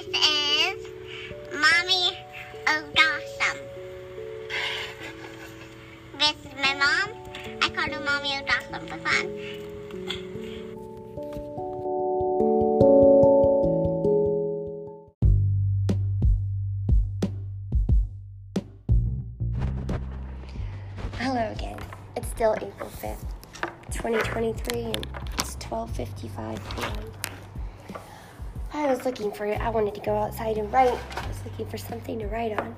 This 0.00 0.16
is 0.16 0.86
Mommy 1.52 2.16
O'Dawson. 2.66 3.58
This 6.18 6.36
is 6.42 6.54
my 6.56 6.74
mom. 6.74 7.10
I 7.60 7.68
call 7.68 7.90
her 7.92 8.00
Mommy 8.02 8.38
O'Dawson 8.38 8.80
for 8.88 8.96
fun. 8.96 9.24
Hello 21.18 21.52
again. 21.52 21.78
It's 22.16 22.28
still 22.28 22.54
April 22.54 22.88
5th, 22.88 23.26
2023, 23.92 24.82
and 24.82 25.06
it's 25.38 25.56
12:55 25.56 26.58
p.m. 26.74 27.29
Was 29.00 29.06
looking 29.06 29.32
for 29.32 29.46
I 29.46 29.70
wanted 29.70 29.94
to 29.94 30.00
go 30.02 30.14
outside 30.14 30.58
and 30.58 30.70
write. 30.70 30.88
I 30.90 31.26
was 31.26 31.42
looking 31.46 31.66
for 31.68 31.78
something 31.78 32.18
to 32.18 32.26
write 32.26 32.60
on. 32.60 32.76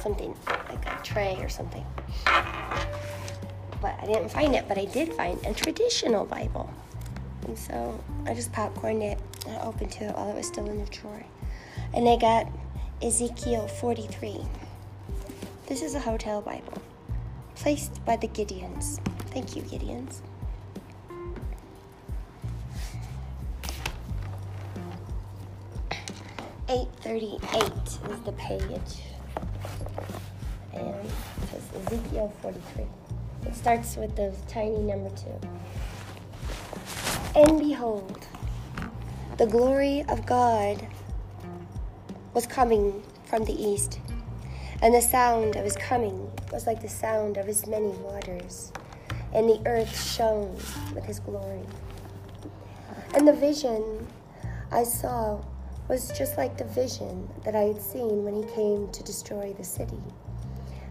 Something 0.00 0.34
like 0.46 0.86
a 0.86 0.98
tray 1.02 1.36
or 1.40 1.50
something. 1.50 1.84
But 2.24 3.98
I 4.00 4.06
didn't 4.06 4.30
find 4.30 4.54
it, 4.54 4.66
but 4.66 4.78
I 4.78 4.86
did 4.86 5.12
find 5.12 5.38
a 5.44 5.52
traditional 5.52 6.24
Bible. 6.24 6.72
And 7.46 7.58
so 7.58 8.02
I 8.24 8.32
just 8.32 8.50
popcorned 8.52 9.02
it 9.02 9.18
and 9.46 9.58
opened 9.58 9.92
to 9.92 10.04
it 10.04 10.16
while 10.16 10.30
it 10.30 10.36
was 10.36 10.46
still 10.46 10.66
in 10.70 10.82
the 10.82 10.90
drawer. 10.90 11.22
And 11.92 12.08
I 12.08 12.16
got 12.16 12.50
Ezekiel 13.02 13.68
43. 13.68 14.40
This 15.66 15.82
is 15.82 15.94
a 15.94 16.00
hotel 16.00 16.40
Bible 16.40 16.80
placed 17.56 18.02
by 18.06 18.16
the 18.16 18.28
Gideons. 18.28 19.04
Thank 19.32 19.54
you, 19.54 19.60
Gideons. 19.64 20.22
Eight 27.10 27.40
thirty-eight 27.40 28.12
is 28.12 28.20
the 28.24 28.32
page, 28.38 29.02
and 30.72 30.94
it 30.94 31.10
says 31.50 31.68
Ezekiel 31.74 32.32
forty-three. 32.40 32.86
It 33.46 33.56
starts 33.56 33.96
with 33.96 34.14
the 34.14 34.32
tiny 34.46 34.78
number 34.78 35.10
two. 35.16 35.40
And 37.34 37.58
behold, 37.58 38.28
the 39.38 39.46
glory 39.46 40.04
of 40.08 40.24
God 40.24 40.86
was 42.32 42.46
coming 42.46 43.02
from 43.24 43.44
the 43.44 43.60
east, 43.60 43.98
and 44.80 44.94
the 44.94 45.02
sound 45.02 45.56
of 45.56 45.64
his 45.64 45.76
coming 45.76 46.30
was 46.52 46.64
like 46.68 46.80
the 46.80 46.88
sound 46.88 47.38
of 47.38 47.46
his 47.46 47.66
many 47.66 47.88
waters, 47.88 48.72
and 49.34 49.48
the 49.48 49.60
earth 49.66 50.00
shone 50.00 50.54
with 50.94 51.06
his 51.06 51.18
glory. 51.18 51.66
And 53.14 53.26
the 53.26 53.32
vision 53.32 54.06
I 54.70 54.84
saw 54.84 55.42
was 55.90 56.16
just 56.16 56.38
like 56.38 56.56
the 56.56 56.62
vision 56.66 57.28
that 57.44 57.56
I 57.56 57.62
had 57.62 57.82
seen 57.82 58.22
when 58.22 58.32
he 58.40 58.54
came 58.54 58.88
to 58.92 59.02
destroy 59.02 59.52
the 59.52 59.64
city, 59.64 59.98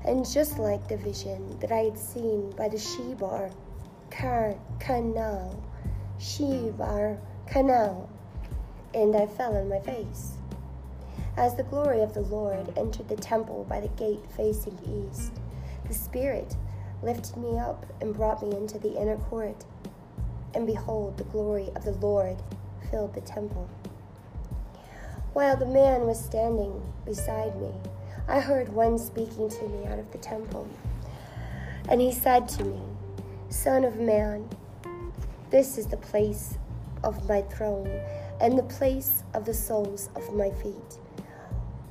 and 0.04 0.30
just 0.30 0.60
like 0.60 0.90
the 0.90 0.98
vision 0.98 1.58
that 1.62 1.72
I 1.72 1.84
had 1.84 1.98
seen 1.98 2.52
by 2.58 2.68
the 2.68 2.76
Shebar 2.76 3.50
Car 4.12 4.56
Canal, 4.82 5.64
Shebar 6.20 7.18
Canal, 7.48 8.10
and 8.94 9.16
I 9.16 9.26
fell 9.26 9.56
on 9.56 9.70
my 9.70 9.80
face. 9.80 10.34
As 11.38 11.56
the 11.56 11.64
glory 11.64 12.02
of 12.02 12.14
the 12.14 12.24
Lord 12.24 12.78
entered 12.78 13.08
the 13.08 13.16
temple 13.16 13.66
by 13.70 13.80
the 13.80 13.88
gate 13.88 14.26
facing 14.36 14.78
east, 14.84 15.32
the 15.88 15.94
Spirit 15.94 16.58
lifted 17.02 17.38
me 17.38 17.58
up 17.58 17.86
and 18.02 18.14
brought 18.14 18.44
me 18.44 18.54
into 18.54 18.78
the 18.78 19.00
inner 19.00 19.16
court. 19.16 19.64
And 20.54 20.68
behold, 20.68 21.18
the 21.18 21.24
glory 21.24 21.70
of 21.78 21.86
the 21.86 21.94
Lord 21.94 22.36
filled 22.92 23.14
the 23.14 23.22
temple. 23.22 23.70
While 25.40 25.56
the 25.56 25.66
man 25.66 26.02
was 26.02 26.20
standing 26.20 26.82
beside 27.06 27.56
me, 27.62 27.72
I 28.28 28.42
heard 28.42 28.68
one 28.68 29.00
speaking 29.00 29.48
to 29.48 29.68
me 29.70 29.86
out 29.86 29.98
of 29.98 30.12
the 30.12 30.18
temple. 30.18 30.68
And 31.88 32.02
he 32.02 32.12
said 32.12 32.50
to 32.50 32.66
me, 32.66 32.82
Son 33.48 33.86
of 33.86 33.96
man, 33.96 34.50
this 35.50 35.78
is 35.78 35.88
the 35.88 35.96
place 35.96 36.58
of 37.06 37.30
my 37.30 37.44
throne 37.44 37.90
and 38.42 38.60
the 38.60 38.64
place 38.64 39.24
of 39.34 39.46
the 39.46 39.54
soles 39.54 40.10
of 40.14 40.36
my 40.36 40.52
feet 40.52 41.00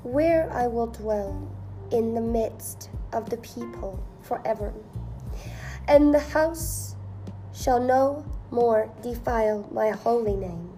where 0.02 0.52
I 0.52 0.66
will 0.66 0.88
dwell 0.88 1.50
in 1.90 2.12
the 2.12 2.20
midst 2.20 2.90
of 3.14 3.30
the 3.30 3.38
people 3.38 3.98
forever. 4.20 4.74
And 5.88 6.12
the 6.12 6.20
house 6.20 6.96
shall 7.54 7.80
no 7.80 8.26
more 8.50 8.90
defile 9.00 9.66
my 9.72 9.88
holy 9.88 10.36
name, 10.36 10.70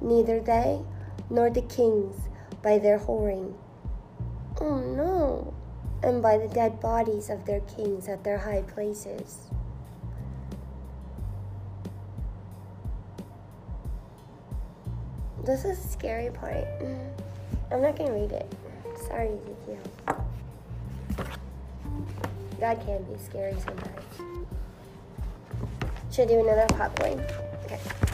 neither 0.00 0.38
they 0.38 0.84
nor 1.30 1.50
the 1.50 1.62
kings 1.62 2.28
by 2.62 2.78
their 2.78 2.98
whoring. 2.98 3.54
Oh 4.60 4.78
no, 4.78 5.54
and 6.02 6.22
by 6.22 6.38
the 6.38 6.48
dead 6.48 6.80
bodies 6.80 7.30
of 7.30 7.44
their 7.44 7.60
kings 7.60 8.08
at 8.08 8.24
their 8.24 8.38
high 8.38 8.62
places. 8.62 9.48
This 15.44 15.64
is 15.64 15.78
the 15.78 15.88
scary 15.88 16.30
part. 16.30 16.64
Mm. 16.80 17.08
I'm 17.70 17.82
not 17.82 17.96
gonna 17.96 18.12
read 18.12 18.32
it. 18.32 18.52
Sorry, 19.06 19.28
Ezekiel. 19.28 20.26
God 22.58 22.80
can 22.84 23.02
be 23.04 23.18
scary 23.22 23.54
sometimes. 23.60 24.46
Should 26.10 26.30
I 26.30 26.32
do 26.32 26.40
another 26.40 26.66
popcorn? 26.74 27.20
Okay. 27.64 28.05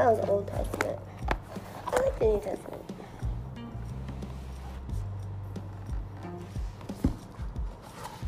That 0.00 0.16
was, 0.16 0.28
Old 0.30 0.46
Testament. 0.46 0.98
I 1.86 1.90
like 1.90 2.18
the 2.18 2.24
New 2.24 2.40
Testament. 2.40 2.82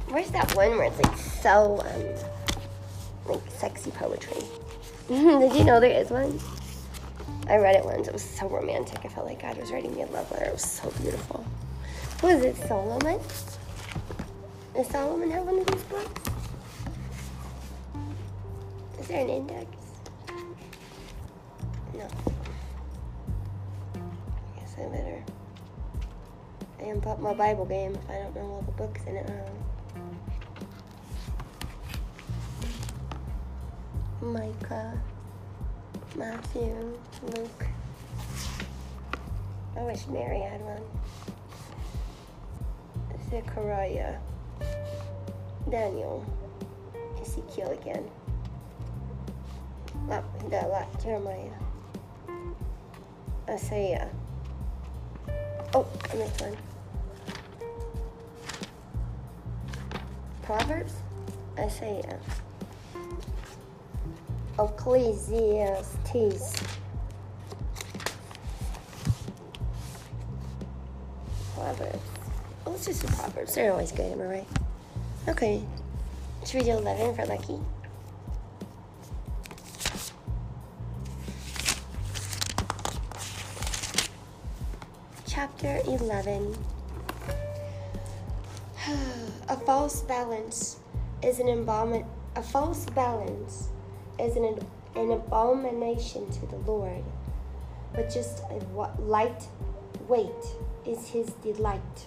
Where's 0.08 0.30
that 0.32 0.54
one 0.54 0.72
where 0.72 0.84
it's 0.84 1.02
like 1.02 1.16
so 1.16 1.80
um 1.80 3.32
like 3.32 3.40
sexy 3.48 3.90
poetry? 3.90 4.42
Did 5.08 5.54
you 5.54 5.64
know 5.64 5.80
there 5.80 5.98
is 5.98 6.10
one? 6.10 6.38
I 7.48 7.56
read 7.56 7.76
it 7.76 7.86
once. 7.86 8.06
It 8.06 8.12
was 8.12 8.22
so 8.22 8.50
romantic. 8.50 8.98
I 9.06 9.08
felt 9.08 9.24
like 9.24 9.40
God 9.40 9.56
was 9.56 9.72
writing 9.72 9.94
me 9.94 10.02
a 10.02 10.06
love 10.08 10.30
letter. 10.30 10.44
It 10.44 10.52
was 10.52 10.70
so 10.70 10.90
beautiful. 11.00 11.42
Is 12.22 12.44
it? 12.44 12.56
Solomon? 12.68 13.18
Does 14.74 14.88
Solomon 14.88 15.30
have 15.30 15.44
one 15.44 15.60
of 15.60 15.66
these 15.68 15.82
books? 15.84 16.30
Is 19.00 19.08
there 19.08 19.22
an 19.22 19.30
index? 19.30 19.81
Better. 24.92 25.24
I 26.78 26.82
amp 26.84 27.06
up 27.06 27.18
my 27.18 27.32
Bible 27.32 27.64
game 27.64 27.94
if 27.94 28.10
I 28.10 28.18
don't 28.18 28.34
know 28.34 28.42
all 28.42 28.62
the 28.66 28.72
books 28.72 29.00
in 29.06 29.16
it. 29.16 29.30
Micah, 34.20 35.00
Matthew, 36.14 36.98
Luke. 37.36 37.66
I 39.76 39.82
wish 39.82 40.06
Mary 40.08 40.40
had 40.40 40.60
one. 40.60 40.82
Zechariah, 43.30 44.18
Daniel, 45.70 46.24
Ezekiel 47.20 47.70
again. 47.70 48.10
Got 50.08 50.24
a 50.64 50.68
lot. 50.68 51.02
Jeremiah. 51.02 51.50
Isaiah. 53.48 54.10
Oh, 55.74 55.86
I 56.12 56.16
missed 56.16 56.40
one. 56.40 56.56
Proverbs? 60.42 60.92
I 61.56 61.62
Isaiah. 61.62 62.18
Ecclesiastes. 64.58 66.52
Proverbs. 71.54 71.98
Oh, 72.66 72.70
let's 72.72 72.86
do 72.86 73.06
Proverbs. 73.08 73.54
They're 73.54 73.72
always 73.72 73.92
good, 73.92 74.12
am 74.12 74.20
I 74.20 74.24
right? 74.24 74.48
Okay. 75.28 75.62
Should 76.44 76.60
we 76.60 76.64
do 76.64 76.72
11 76.72 77.14
for 77.14 77.24
Lucky? 77.26 77.58
Chapter 85.62 85.90
11 85.90 86.58
A 89.48 89.56
false 89.58 90.00
balance 90.02 90.80
is 91.22 91.38
an 91.38 91.46
embalmment. 91.48 92.04
A 92.34 92.42
false 92.42 92.86
balance 92.86 93.68
is 94.18 94.34
an, 94.34 94.58
an 94.96 95.12
abomination 95.12 96.28
to 96.32 96.46
the 96.46 96.56
Lord, 96.56 97.04
but 97.94 98.12
just 98.12 98.42
a 98.50 98.54
light 99.02 99.46
weight 100.08 100.44
is 100.84 101.06
his 101.06 101.28
delight. 101.44 102.06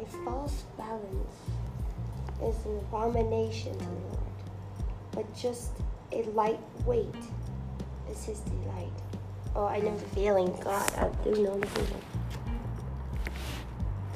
A 0.00 0.06
false 0.24 0.62
balance 0.76 1.34
is 2.40 2.66
an 2.66 2.78
abomination 2.78 3.72
to 3.72 3.84
the 3.84 3.90
Lord, 3.90 4.18
but 5.10 5.36
just 5.36 5.72
a 6.12 6.22
light 6.34 6.60
weight 6.86 7.24
is 8.08 8.24
his 8.24 8.38
delight. 8.40 9.03
Oh, 9.56 9.66
I 9.66 9.78
know 9.78 9.96
the 9.96 10.06
feeling. 10.06 10.56
God, 10.62 10.92
I 10.96 11.08
do 11.22 11.30
know 11.42 11.58
the 11.58 11.66
feeling. 11.66 12.02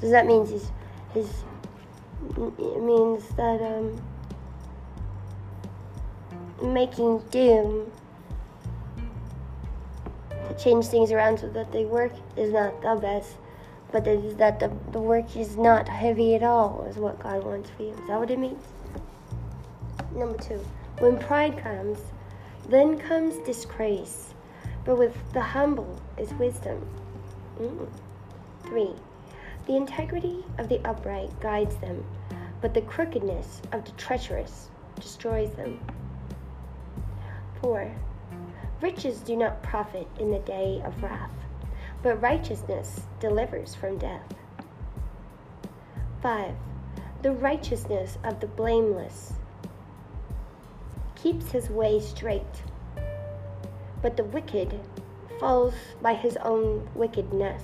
Does 0.01 0.11
that 0.11 0.27
mean 0.27 0.47
his 0.47 0.71
his 1.15 1.45
it 2.37 2.83
means 2.83 3.27
that 3.37 3.61
um 3.63 4.01
making 6.73 7.21
doom 7.31 7.91
to 10.31 10.55
change 10.63 10.87
things 10.87 11.13
around 11.13 11.39
so 11.39 11.49
that 11.51 11.71
they 11.73 11.85
work 11.85 12.13
is 12.37 12.53
not 12.53 12.81
the 12.83 12.97
best, 13.01 13.37
but 13.93 14.07
it 14.07 14.25
is 14.25 14.37
that 14.37 14.59
the, 14.59 14.71
the 14.93 15.01
work 15.01 15.37
is 15.37 15.57
not 15.57 15.89
heavy 15.89 16.35
at 16.35 16.43
all 16.43 16.87
is 16.89 16.97
what 16.97 17.19
God 17.21 17.45
wants 17.45 17.71
for 17.71 17.83
you. 17.83 17.91
Is 17.91 18.07
that 18.09 18.19
what 18.19 18.31
it 18.31 18.39
means? 18.39 18.63
Number 20.15 20.39
two, 20.39 20.65
when 20.99 21.19
pride 21.19 21.59
comes, 21.59 21.99
then 22.69 22.99
comes 22.99 23.37
disgrace, 23.47 24.35
but 24.89 24.97
with 24.97 25.15
the 25.35 25.43
humble 25.43 26.01
is 26.17 26.33
wisdom. 26.35 26.81
Mm. 27.61 27.91
Three, 28.63 28.95
the 29.67 29.77
integrity 29.77 30.43
of 30.57 30.71
the 30.71 30.81
upright 30.89 31.29
guides 31.41 31.77
them, 31.77 32.03
but 32.63 32.73
the 32.73 32.81
crookedness 32.81 33.61
of 33.73 33.85
the 33.85 33.91
treacherous 33.93 34.71
destroys 34.99 35.53
them. 35.57 35.79
4. 37.61 37.93
Riches 38.81 39.21
do 39.21 39.37
not 39.37 39.63
profit 39.63 40.09
in 40.19 40.31
the 40.31 40.39
day 40.39 40.81
of 40.83 41.03
wrath, 41.03 41.37
but 42.03 42.23
righteousness 42.23 43.03
delivers 43.21 43.75
from 43.75 43.99
death. 43.99 44.33
5. 46.23 46.55
The 47.21 47.33
righteousness 47.33 48.17
of 48.25 48.41
the 48.41 48.47
blameless 48.47 49.35
keeps 51.15 51.51
his 51.51 51.69
way 51.69 52.01
straight, 52.01 52.63
but 54.03 54.17
the 54.17 54.25
wicked 54.25 54.79
falls 55.41 55.75
by 56.01 56.15
his 56.15 56.37
own 56.39 56.89
wickedness. 56.95 57.63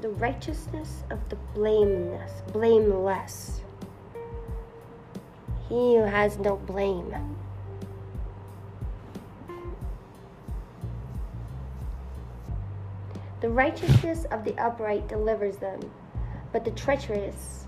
The 0.00 0.10
righteousness 0.10 1.04
of 1.10 1.28
the 1.28 1.36
blameless, 1.54 2.42
blameless. 2.52 3.60
He 5.68 5.96
who 5.96 6.02
has 6.02 6.38
no 6.38 6.56
blame. 6.56 7.36
The 13.40 13.50
righteousness 13.50 14.24
of 14.30 14.44
the 14.44 14.56
upright 14.58 15.08
delivers 15.08 15.56
them, 15.58 15.80
but 16.52 16.64
the 16.64 16.70
treacherous 16.70 17.66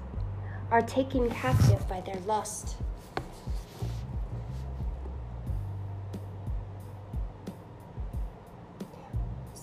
are 0.71 0.83
taken 0.83 1.31
captive 1.31 1.87
by 1.89 2.01
their 2.01 2.21
lust. 2.27 2.77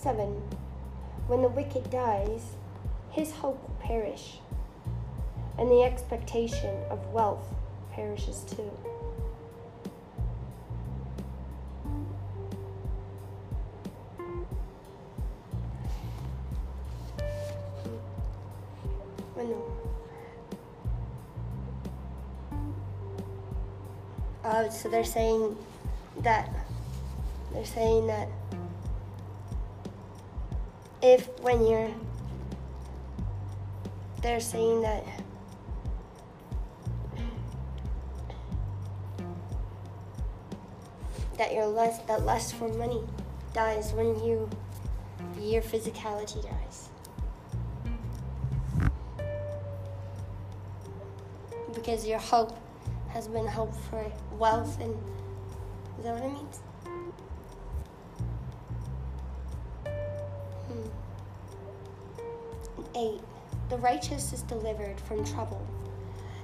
Seven. 0.06 0.40
When 1.26 1.42
the 1.42 1.48
wicked 1.48 1.90
dies, 1.90 2.54
his 3.10 3.32
hope 3.32 3.60
will 3.60 3.74
perish, 3.80 4.38
and 5.58 5.68
the 5.68 5.82
expectation 5.82 6.76
of 6.90 7.04
wealth 7.12 7.42
perishes 7.92 8.44
too. 8.48 8.70
When 19.34 19.52
uh, 24.44 24.70
so 24.70 24.88
they're 24.88 25.02
saying 25.02 25.56
that 26.20 26.48
they're 27.52 27.64
saying 27.64 28.06
that 28.06 28.28
if 31.06 31.28
when 31.38 31.64
you're 31.64 31.88
they're 34.22 34.40
saying 34.40 34.82
that 34.82 35.04
that 41.38 41.54
your 41.54 41.66
lust 41.66 42.04
that 42.08 42.24
lust 42.24 42.54
for 42.54 42.68
money 42.70 43.00
dies 43.54 43.92
when 43.92 44.18
you 44.24 44.50
your 45.40 45.62
physicality 45.62 46.42
dies. 46.42 46.88
Because 51.72 52.04
your 52.04 52.18
hope 52.18 52.58
has 53.10 53.28
been 53.28 53.46
hope 53.46 53.72
for 53.90 54.10
wealth 54.36 54.80
and 54.80 54.92
is 55.98 56.04
that 56.04 56.14
what 56.14 56.24
it 56.24 56.32
means 56.32 56.60
righteous 63.86 64.32
is 64.32 64.42
delivered 64.42 64.98
from 64.98 65.24
trouble 65.24 65.64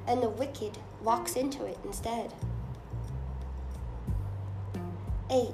and 0.07 0.23
the 0.23 0.29
wicked 0.29 0.79
walks 1.03 1.35
into 1.35 1.65
it 1.65 1.77
instead 1.85 2.33
8. 5.29 5.49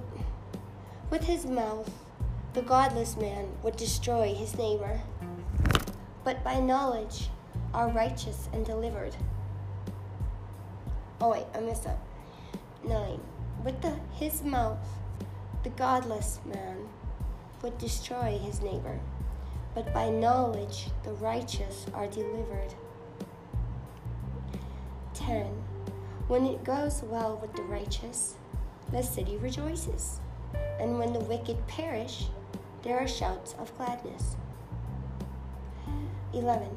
With 1.08 1.24
his 1.24 1.46
mouth, 1.46 1.90
the 2.52 2.60
godless 2.60 3.16
man 3.16 3.46
would 3.62 3.76
destroy 3.76 4.34
his 4.34 4.58
neighbor, 4.58 5.00
but 6.24 6.44
by 6.44 6.60
knowledge 6.60 7.30
are 7.72 7.88
righteous 7.88 8.50
and 8.52 8.66
delivered. 8.66 9.16
Oh, 11.22 11.30
wait, 11.30 11.46
I 11.54 11.60
messed 11.60 11.86
up. 11.86 12.06
9. 12.84 13.18
With 13.64 13.80
the, 13.80 13.94
his 14.12 14.42
mouth, 14.42 14.86
the 15.62 15.70
godless 15.70 16.40
man 16.44 16.88
would 17.62 17.78
destroy 17.78 18.36
his 18.36 18.60
neighbor, 18.60 19.00
but 19.78 19.94
by 19.94 20.08
knowledge 20.08 20.86
the 21.04 21.12
righteous 21.12 21.86
are 21.94 22.08
delivered. 22.08 22.74
10. 25.14 25.44
When 26.26 26.46
it 26.46 26.64
goes 26.64 27.04
well 27.04 27.38
with 27.40 27.54
the 27.54 27.62
righteous, 27.62 28.34
the 28.90 29.02
city 29.04 29.36
rejoices. 29.36 30.18
And 30.80 30.98
when 30.98 31.12
the 31.12 31.20
wicked 31.20 31.64
perish, 31.68 32.26
there 32.82 32.98
are 32.98 33.06
shouts 33.06 33.54
of 33.56 33.72
gladness. 33.76 34.34
11. 36.34 36.68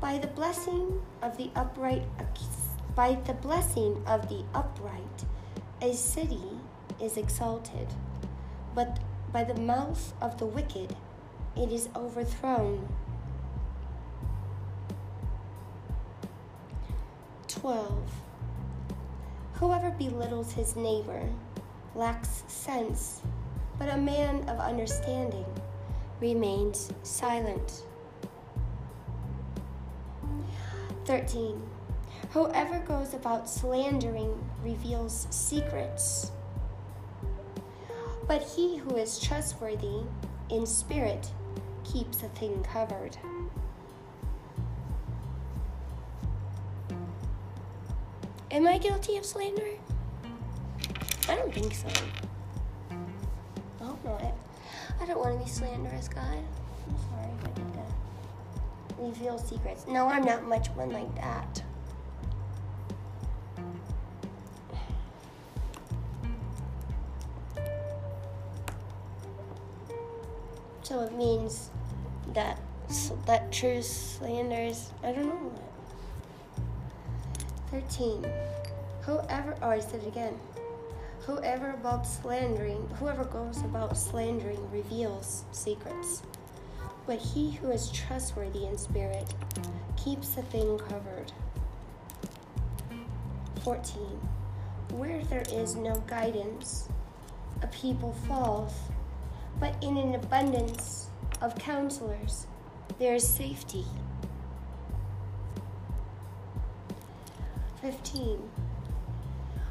By 0.00 0.18
the 0.18 0.28
blessing 0.28 1.02
of 1.20 1.36
the 1.36 1.50
upright 1.56 2.04
by 2.94 3.18
the 3.26 3.34
blessing 3.34 4.00
of 4.06 4.28
the 4.28 4.44
upright 4.54 5.24
a 5.82 5.92
city 5.92 6.60
is 7.02 7.16
exalted, 7.16 7.88
but 8.72 9.00
by 9.32 9.42
the 9.42 9.60
mouth 9.60 10.14
of 10.20 10.38
the 10.38 10.46
wicked 10.46 10.94
it 11.56 11.70
is 11.70 11.88
overthrown. 11.94 12.88
12. 17.48 17.92
Whoever 19.54 19.90
belittles 19.90 20.52
his 20.52 20.76
neighbor 20.76 21.28
lacks 21.94 22.42
sense, 22.48 23.22
but 23.78 23.88
a 23.88 23.96
man 23.96 24.48
of 24.48 24.58
understanding 24.58 25.46
remains 26.20 26.92
silent. 27.02 27.84
13. 31.04 31.62
Whoever 32.30 32.80
goes 32.80 33.14
about 33.14 33.48
slandering 33.48 34.36
reveals 34.62 35.28
secrets, 35.30 36.32
but 38.26 38.42
he 38.42 38.78
who 38.78 38.96
is 38.96 39.20
trustworthy 39.20 40.02
in 40.50 40.66
spirit 40.66 41.30
keeps 41.94 42.24
a 42.24 42.28
thing 42.30 42.60
covered. 42.64 43.16
Am 48.50 48.66
I 48.66 48.78
guilty 48.78 49.16
of 49.16 49.24
slander? 49.24 49.68
I 51.28 51.36
don't 51.36 51.54
think 51.54 51.72
so. 51.72 51.86
Oh, 52.90 52.96
I 53.80 53.84
hope 53.84 54.04
not. 54.04 54.34
I 55.00 55.06
don't 55.06 55.18
want 55.18 55.38
to 55.38 55.44
be 55.44 55.48
slanderous, 55.48 56.08
God. 56.08 56.24
I'm 56.24 56.96
sorry 57.10 57.30
if 57.38 57.44
I 57.44 57.50
did 57.52 57.74
that. 57.74 58.98
Reveal 58.98 59.38
secrets. 59.38 59.86
No, 59.86 60.08
I'm 60.08 60.24
not 60.24 60.48
much 60.48 60.70
one 60.70 60.90
like 60.90 61.14
that. 61.14 61.62
So 70.82 71.00
it 71.00 71.12
means 71.14 71.70
that 72.34 72.58
that 73.26 73.50
true 73.50 73.82
slanders. 73.82 74.90
I 75.02 75.12
don't 75.12 75.26
know. 75.26 75.52
13. 77.70 78.26
Whoever, 79.02 79.56
oh, 79.62 79.70
I 79.70 79.80
said 79.80 80.02
it 80.02 80.08
again. 80.08 80.38
Whoever 81.20 81.70
about 81.70 82.06
slandering, 82.06 82.86
whoever 82.98 83.24
goes 83.24 83.60
about 83.62 83.96
slandering 83.96 84.70
reveals 84.70 85.44
secrets. 85.52 86.22
But 87.06 87.18
he 87.18 87.52
who 87.52 87.70
is 87.70 87.90
trustworthy 87.90 88.66
in 88.66 88.76
spirit 88.76 89.32
keeps 89.96 90.30
the 90.30 90.42
thing 90.42 90.78
covered. 90.78 91.32
14. 93.62 94.02
Where 94.92 95.24
there 95.24 95.44
is 95.50 95.74
no 95.76 95.94
guidance, 96.06 96.88
a 97.62 97.66
people 97.68 98.12
falls, 98.28 98.74
but 99.58 99.74
in 99.82 99.96
an 99.96 100.14
abundance 100.14 101.03
of 101.40 101.56
counselors, 101.56 102.46
there 102.98 103.14
is 103.14 103.26
safety. 103.26 103.84
15. 107.80 108.38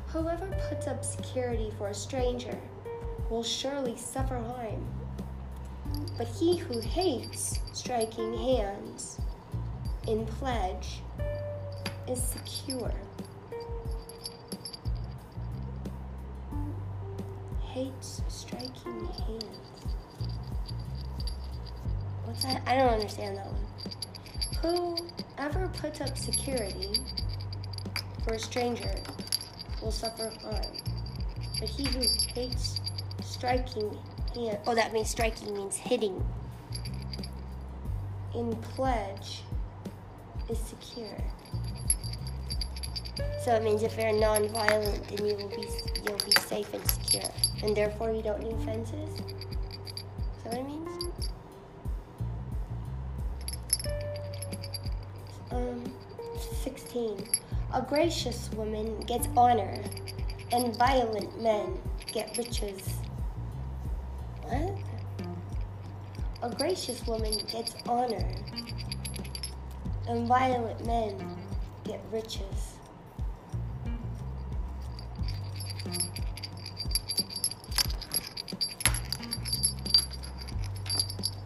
Whoever 0.08 0.46
puts 0.70 0.88
up 0.88 1.03
security 1.03 1.72
for 1.77 1.88
a 1.88 1.93
stranger 1.93 2.55
will 3.29 3.43
surely 3.43 3.98
suffer 3.98 4.38
harm. 4.38 4.86
But 6.17 6.27
he 6.27 6.58
who 6.58 6.79
hates 6.79 7.60
striking 7.74 8.38
hands 8.38 9.20
in 10.08 10.25
pledge 10.25 11.01
is 12.08 12.22
secure. 12.22 12.93
Hates 17.62 18.22
striking 18.27 19.08
hands. 19.08 19.92
What's 22.34 22.46
that? 22.46 22.63
I 22.66 22.75
don't 22.75 22.90
understand 22.90 23.38
that 23.38 23.46
one. 23.46 24.98
Whoever 25.38 25.68
puts 25.68 26.02
up 26.02 26.18
security 26.18 26.96
for 28.25 28.34
a 28.34 28.40
stranger 28.40 28.92
will 29.84 29.92
suffer 29.92 30.32
harm. 30.42 30.66
But 31.60 31.70
he 31.70 31.86
who 31.86 32.02
hates 32.34 32.82
striking 33.24 33.96
hand, 34.34 34.58
oh, 34.66 34.74
that 34.74 34.94
means 34.94 35.12
striking 35.12 35.54
means 35.54 35.75
hitting. 35.75 36.25
In 38.34 38.56
pledge 38.56 39.44
is 40.50 40.58
secure. 40.58 41.24
So 43.44 43.54
it 43.54 43.63
means 43.63 43.84
if 43.84 43.96
you're 43.96 44.12
non-violent, 44.12 45.08
then 45.08 45.28
you 45.28 45.36
will 45.36 45.50
be 45.50 45.68
you'll 46.04 46.18
be 46.18 46.32
safe 46.42 46.74
and 46.74 46.84
secure, 46.90 47.30
and 47.62 47.78
therefore 47.78 48.12
you 48.12 48.24
don't 48.24 48.42
need 48.42 48.60
fences. 48.66 49.20
Is 49.20 50.44
that 50.46 50.54
what 50.54 50.58
it 50.58 50.66
means? 50.66 50.83
Um, 55.53 55.83
sixteen. 56.63 57.27
A 57.74 57.81
gracious 57.81 58.50
woman 58.55 59.00
gets 59.01 59.27
honor, 59.38 59.81
and 60.51 60.75
violent 60.77 61.41
men 61.41 61.79
get 62.12 62.36
riches. 62.38 62.95
What? 64.43 64.75
A 66.41 66.55
gracious 66.55 67.05
woman 67.07 67.33
gets 67.51 67.75
honor, 67.88 68.27
and 70.07 70.27
violent 70.27 70.86
men 70.86 71.38
get 71.83 72.01
riches. 72.12 72.75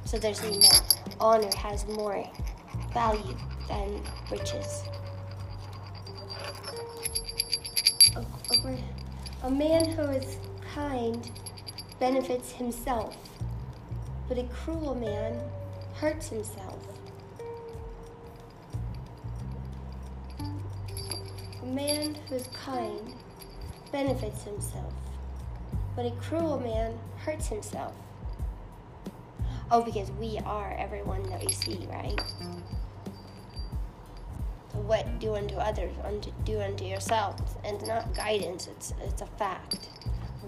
So 0.05 0.17
they're 0.17 0.33
saying 0.33 0.59
that 0.61 0.95
honor 1.19 1.53
has 1.57 1.85
more 1.87 2.25
value 2.93 3.35
than 3.67 4.01
riches. 4.31 4.83
A, 8.15 8.19
a, 8.19 8.77
a 9.43 9.51
man 9.51 9.86
who 9.86 10.03
is 10.03 10.38
kind 10.74 11.29
benefits 12.00 12.51
himself, 12.51 13.17
but 14.27 14.38
a 14.38 14.43
cruel 14.43 14.95
man 14.95 15.39
hurts 15.95 16.29
himself. 16.29 16.79
A 21.62 21.65
man 21.65 22.15
who 22.29 22.36
is 22.36 22.47
kind 22.47 23.13
benefits 23.91 24.43
himself, 24.43 24.93
but 25.95 26.05
a 26.05 26.12
cruel 26.12 26.59
man 26.59 26.97
hurts 27.17 27.47
himself. 27.47 27.93
Oh, 29.69 29.81
because 29.81 30.09
we 30.12 30.39
are 30.45 30.74
everyone 30.77 31.24
that 31.24 31.43
we 31.43 31.51
see, 31.51 31.88
right? 31.91 32.21
What 34.88 35.20
do 35.20 35.36
unto 35.36 35.56
others, 35.56 35.91
unto 36.03 36.32
do 36.46 36.62
unto 36.62 36.86
yourselves, 36.86 37.56
and 37.65 37.86
not 37.86 38.15
guidance. 38.15 38.67
It's 38.67 38.94
it's 39.03 39.22
a 39.22 39.25
fact. 39.25 39.89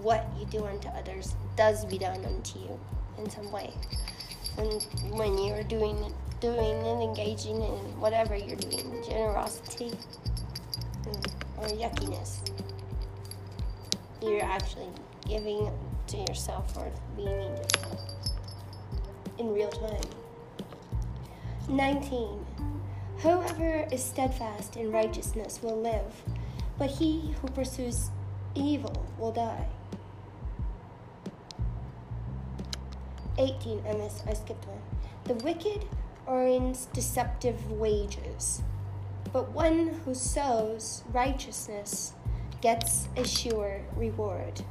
What 0.02 0.26
you 0.38 0.46
do 0.46 0.64
unto 0.64 0.88
others 0.88 1.34
does 1.56 1.84
be 1.84 1.98
done 1.98 2.24
unto 2.24 2.58
you 2.58 2.80
in 3.18 3.28
some 3.28 3.52
way. 3.52 3.70
And 4.56 4.82
when 5.10 5.36
you're 5.36 5.62
doing 5.62 6.12
doing 6.40 6.86
and 6.86 7.02
engaging 7.02 7.56
in 7.56 8.00
whatever 8.00 8.34
you're 8.34 8.56
doing, 8.56 9.02
generosity 9.06 9.92
or 11.58 11.66
yuckiness, 11.66 12.38
you're 14.22 14.42
actually 14.42 14.88
giving 15.28 15.70
to 16.06 16.16
yourself 16.16 16.74
or 16.78 16.90
being 17.14 17.28
yourself 17.28 18.10
in 19.38 19.52
real 19.52 19.68
time. 19.68 20.00
19. 21.68 22.46
Whoever 23.22 23.86
is 23.92 24.02
steadfast 24.02 24.76
in 24.76 24.90
righteousness 24.90 25.60
will 25.62 25.78
live, 25.78 26.22
but 26.78 26.88
he 26.88 27.34
who 27.42 27.48
pursues 27.48 28.10
evil 28.54 29.06
will 29.18 29.32
die. 29.32 29.66
18. 33.36 33.82
I 33.86 33.92
missed, 33.92 34.24
I 34.26 34.32
skipped 34.32 34.66
one. 34.66 34.80
The 35.24 35.34
wicked 35.44 35.84
earns 36.26 36.86
deceptive 36.94 37.70
wages, 37.72 38.62
but 39.34 39.50
one 39.52 39.88
who 40.04 40.14
sows 40.14 41.04
righteousness 41.12 42.14
gets 42.62 43.08
a 43.18 43.26
sure 43.26 43.82
reward. 43.96 44.62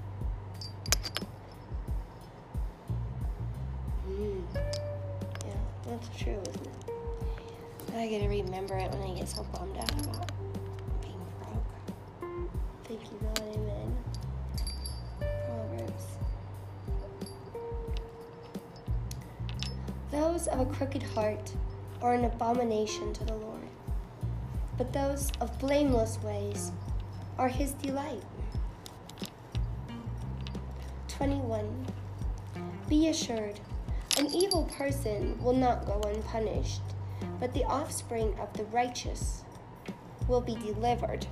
Mm. 4.10 4.42
Yeah, 4.56 5.54
that's 5.88 6.10
true, 6.18 6.40
isn't 6.48 6.66
it? 6.66 6.79
I 7.96 8.08
gotta 8.08 8.30
remember 8.30 8.78
it 8.78 8.92
when 8.92 9.02
I 9.02 9.20
get 9.20 9.28
so 9.28 9.44
bummed 9.44 9.78
out 9.78 9.92
about 10.06 10.32
being 11.02 11.22
broke. 11.40 12.32
Thank 12.86 13.02
you, 13.12 13.20
God, 13.22 13.42
amen. 13.56 13.98
Proverbs. 15.20 16.04
Those 20.12 20.48
of 20.48 20.60
a 20.60 20.66
crooked 20.66 21.04
heart 21.04 21.52
are 22.02 22.14
an 22.14 22.26
abomination 22.26 23.12
to 23.14 23.26
the 23.26 23.36
Lord, 23.36 23.68
but 24.78 24.94
those 24.94 25.32
of 25.42 25.58
blameless 25.60 26.20
ways 26.24 26.72
are 27.38 27.50
his 27.50 27.72
delight. 27.74 28.24
21. 31.08 31.86
Be 32.88 33.10
assured, 33.10 33.60
an 34.18 34.28
evil 34.34 34.64
person 34.78 35.38
will 35.44 35.54
not 35.54 35.86
go 35.86 36.00
unpunished, 36.06 36.82
but 37.40 37.54
the 37.54 37.64
offspring 37.64 38.36
of 38.40 38.52
the 38.54 38.64
righteous 38.66 39.44
will 40.28 40.42
be 40.42 40.56
delivered. 40.56 41.26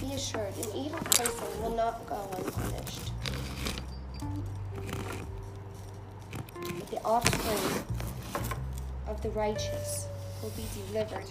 Be 0.00 0.12
assured, 0.12 0.54
an 0.56 0.76
evil 0.76 0.98
person 0.98 1.62
will 1.62 1.74
not 1.74 2.06
go 2.06 2.28
unpunished. 2.36 3.12
But 6.54 6.90
the 6.90 7.02
offspring 7.02 7.84
of 9.08 9.22
the 9.22 9.30
righteous 9.30 10.08
will 10.42 10.50
be 10.50 10.64
delivered. 10.92 11.24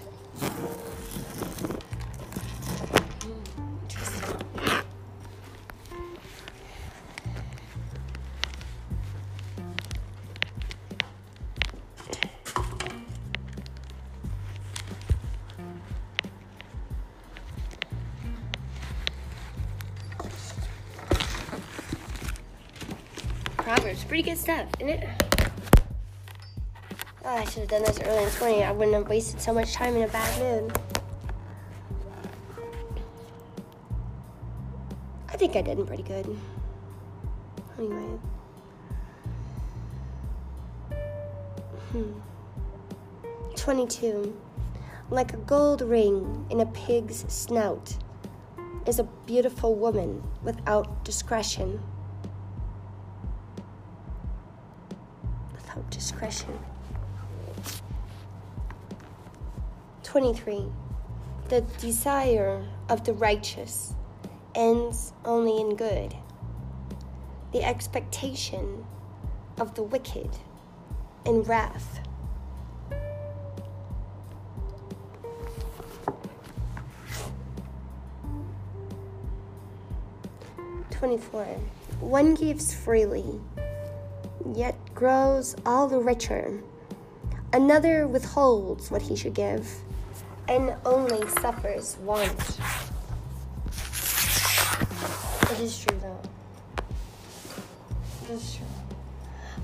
Pretty 24.16 24.30
good 24.30 24.38
stuff, 24.38 24.66
isn't 24.80 24.88
it? 24.88 25.10
Oh, 27.26 27.36
I 27.36 27.44
should 27.44 27.64
have 27.64 27.68
done 27.68 27.84
this 27.84 28.00
early 28.00 28.24
in 28.24 28.30
the 28.30 28.40
morning. 28.40 28.64
I 28.64 28.72
wouldn't 28.72 28.96
have 28.96 29.10
wasted 29.10 29.42
so 29.42 29.54
much 29.54 29.74
time 29.74 29.94
in 29.98 30.04
a 30.04 30.08
bad 30.08 30.40
mood. 30.40 30.80
I 35.28 35.36
think 35.36 35.58
I 35.58 35.62
did 35.62 35.86
pretty 35.86 36.04
good. 36.04 36.34
Anyway. 37.78 38.20
Hmm. 41.92 42.14
22. 43.58 44.34
Like 45.10 45.34
a 45.34 45.38
gold 45.40 45.82
ring 45.82 46.46
in 46.50 46.62
a 46.62 46.66
pig's 46.68 47.26
snout 47.28 47.98
is 48.88 48.98
a 48.98 49.04
beautiful 49.26 49.76
woman 49.76 50.24
without 50.42 51.04
discretion. 51.04 51.82
Without 55.76 55.92
discretion. 56.06 56.60
23. 60.04 60.68
The 61.50 61.62
desire 61.80 62.64
of 62.90 63.06
the 63.06 63.14
righteous 63.14 63.96
ends 64.54 65.14
only 65.26 65.60
in 65.60 65.76
good. 65.76 66.16
The 67.54 67.64
expectation 67.64 68.86
of 69.60 69.74
the 69.74 69.82
wicked 69.82 70.30
in 71.26 71.42
wrath. 71.42 72.02
Twenty-four. 80.92 81.46
One 82.00 82.36
gives 82.36 82.76
freely, 82.76 83.42
yet 84.54 84.75
grows 84.96 85.56
all 85.66 85.88
the 85.88 86.00
richer. 86.00 86.64
Another 87.52 88.08
withholds 88.08 88.90
what 88.90 89.02
he 89.02 89.16
should 89.16 89.34
give, 89.34 89.70
and 90.48 90.74
only 90.86 91.28
suffers 91.28 91.98
want. 92.02 92.60
It 95.52 95.60
is 95.60 95.78
true 95.78 96.00
though. 96.02 96.22
It 98.24 98.30
is 98.32 98.56
true. 98.56 98.66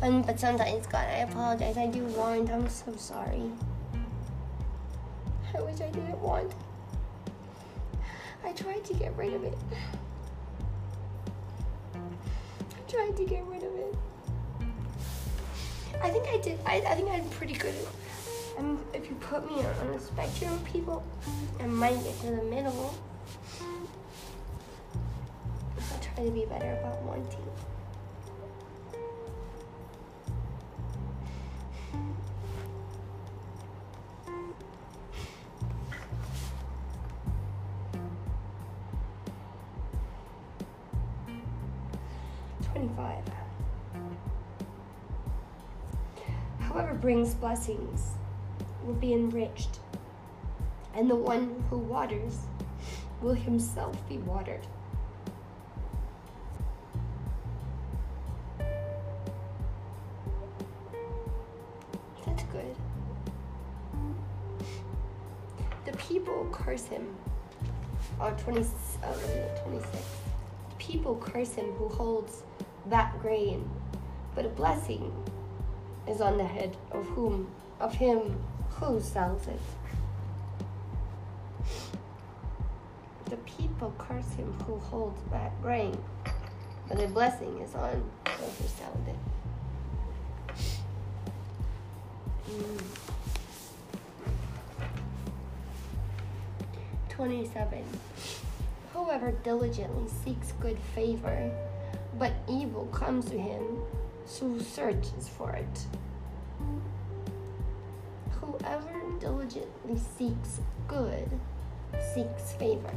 Um, 0.02 0.22
but 0.22 0.40
sometimes, 0.40 0.88
God, 0.88 1.08
I 1.08 1.20
apologize. 1.20 1.78
I 1.78 1.88
do 1.88 2.04
want. 2.06 2.50
I'm 2.50 2.68
so 2.70 2.94
sorry. 2.96 3.44
I 5.56 5.62
wish 5.62 5.80
I 5.82 5.90
didn't 5.90 6.20
want. 6.20 6.54
I 8.44 8.52
tried 8.52 8.84
to 8.86 8.94
get 8.94 9.16
rid 9.16 9.34
of 9.34 9.44
it. 9.44 9.58
I 11.96 12.92
tried 12.92 13.16
to 13.18 13.26
get 13.26 13.46
rid 13.46 13.64
of 13.64 13.74
it. 13.76 13.96
I 16.03 16.10
think 16.10 16.27
I 16.27 16.38
did. 16.38 16.60
I, 16.65 16.77
I 16.88 16.96
think 16.96 17.10
I'm 17.10 17.29
pretty 17.29 17.53
good 17.53 17.74
at 17.75 18.60
um, 18.60 18.79
if 18.93 19.08
you 19.10 19.15
put 19.15 19.50
me 19.50 19.58
on 19.58 19.88
a 19.96 20.00
spectrum 20.00 20.53
of 20.53 20.65
people, 20.65 21.03
I 21.60 21.65
might 21.67 22.03
get 22.03 22.20
to 22.22 22.27
the 22.27 22.43
middle. 22.43 22.93
I'll 25.77 26.00
try 26.00 26.25
to 26.25 26.31
be 26.31 26.46
better 26.46 26.74
about 26.74 27.01
wanting. 27.03 27.38
Twenty-five. 42.74 43.41
Whoever 46.72 46.94
brings 46.94 47.34
blessings 47.34 48.12
will 48.86 48.94
be 48.94 49.12
enriched, 49.12 49.80
and 50.96 51.10
the 51.10 51.16
one 51.16 51.66
who 51.70 51.78
waters 51.78 52.38
will 53.22 53.34
himself 53.34 53.98
be 54.08 54.20
watered. 54.20 54.66
That's 62.25 62.44
good. 62.44 62.75
The 65.84 65.92
people 65.98 66.48
curse 66.53 66.86
him. 66.86 67.14
Oh, 68.22 68.31
20, 68.46 68.66
oh, 69.03 69.62
26. 69.66 69.98
People 70.77 71.18
curse 71.18 71.53
him 71.53 71.66
who 71.74 71.90
holds 71.90 72.44
that 72.86 73.20
grain, 73.22 73.70
but 74.36 74.46
a 74.46 74.50
blessing 74.50 75.12
is 76.12 76.20
on 76.20 76.38
the 76.38 76.44
head 76.44 76.76
of 76.92 77.06
whom 77.08 77.48
of 77.80 77.94
him 77.94 78.38
who 78.70 79.00
sells 79.00 79.48
it. 79.48 79.60
The 83.26 83.38
people 83.38 83.94
curse 83.98 84.34
him 84.34 84.52
who 84.68 84.78
holds 84.78 85.22
back 85.32 85.60
grain, 85.62 85.98
but 86.90 87.00
a 87.02 87.08
blessing 87.08 87.58
is 87.60 87.74
on 87.76 88.04
those 88.26 88.58
who 88.60 88.68
sell 88.68 89.00
it. 89.08 89.16
Mm. 92.50 92.82
27. 97.08 97.84
Whoever 98.94 99.32
diligently 99.32 100.10
seeks 100.26 100.52
good 100.60 100.78
favor, 100.94 101.50
but 102.20 102.34
evil 102.50 102.88
comes 102.88 103.26
to 103.30 103.38
him, 103.38 103.64
who 104.40 104.60
searches 104.60 105.27
for 105.27 105.51
it. 105.51 105.86
Whoever 108.40 109.20
diligently 109.20 109.98
seeks 110.18 110.62
good 110.88 111.29
seeks 112.14 112.53
favor, 112.53 112.94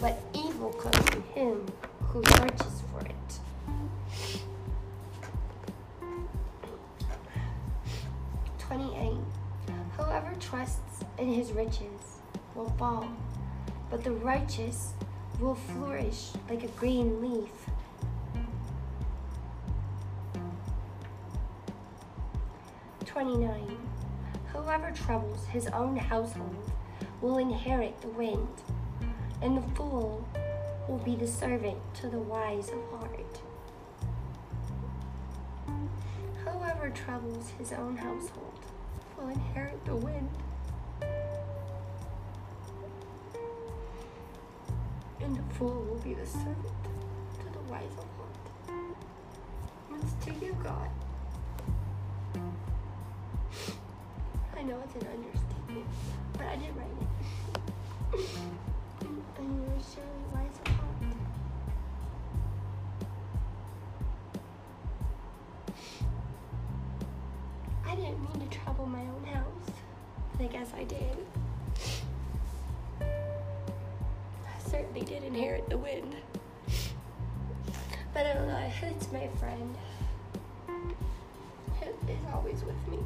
but 0.00 0.20
evil 0.34 0.70
comes 0.72 1.04
to 1.10 1.20
him 1.34 1.66
who 2.00 2.22
searches 2.24 2.82
for 2.90 3.00
it. 3.06 3.40
28. 8.58 9.12
Whoever 9.98 10.34
trusts 10.40 11.04
in 11.18 11.32
his 11.32 11.52
riches 11.52 12.20
will 12.54 12.70
fall, 12.78 13.06
but 13.90 14.02
the 14.02 14.12
righteous 14.12 14.94
will 15.38 15.54
flourish 15.54 16.30
like 16.48 16.64
a 16.64 16.68
green 16.68 17.20
leaf. 17.20 17.50
Twenty-nine. 23.12 23.76
Whoever 24.54 24.90
troubles 24.90 25.44
his 25.44 25.66
own 25.66 25.98
household 25.98 26.72
will 27.20 27.36
inherit 27.36 28.00
the 28.00 28.08
wind, 28.08 28.48
and 29.42 29.58
the 29.58 29.74
fool 29.74 30.26
will 30.88 30.96
be 30.96 31.14
the 31.14 31.26
servant 31.26 31.76
to 31.96 32.08
the 32.08 32.18
wise 32.18 32.70
of 32.70 32.82
heart. 32.90 33.40
Whoever 36.42 36.88
troubles 36.88 37.50
his 37.58 37.72
own 37.72 37.98
household 37.98 38.58
will 39.18 39.28
inherit 39.28 39.84
the 39.84 39.96
wind. 39.96 40.30
And 45.20 45.36
the 45.36 45.54
fool 45.54 45.84
will 45.84 46.00
be 46.00 46.14
the 46.14 46.26
servant 46.26 46.56
to 47.40 47.52
the 47.52 47.60
wise 47.70 47.92
of 47.98 48.06
heart. 48.16 48.96
It's 50.00 50.24
to 50.24 50.32
you, 50.44 50.56
God. 50.64 50.88
I 54.62 54.64
know 54.64 54.78
it's 54.84 54.94
an 54.94 55.08
understatement, 55.12 55.86
but 56.34 56.46
I 56.46 56.54
did 56.54 56.76
write 56.76 56.86
it. 57.00 57.08
and 59.40 59.56
you 59.56 59.62
are 59.64 59.82
surely 59.92 60.24
wise 60.32 60.56
of 60.64 60.68
heart. 60.68 60.88
I 67.88 67.96
didn't 67.96 68.20
mean 68.22 68.48
to 68.48 68.56
trouble 68.56 68.86
my 68.86 69.00
own 69.00 69.24
house, 69.34 69.74
I 70.38 70.44
guess 70.44 70.72
I 70.76 70.84
did. 70.84 71.16
I 73.00 74.70
certainly 74.70 75.00
did 75.00 75.24
inherit 75.24 75.68
the 75.70 75.78
wind. 75.78 76.14
But 78.14 78.26
I 78.26 78.34
don't 78.34 78.46
know, 78.46 78.70
it's 78.80 79.10
my 79.10 79.26
friend. 79.40 79.76
It 81.80 81.96
is 82.08 82.24
always 82.32 82.62
with 82.62 82.88
me. 82.88 83.00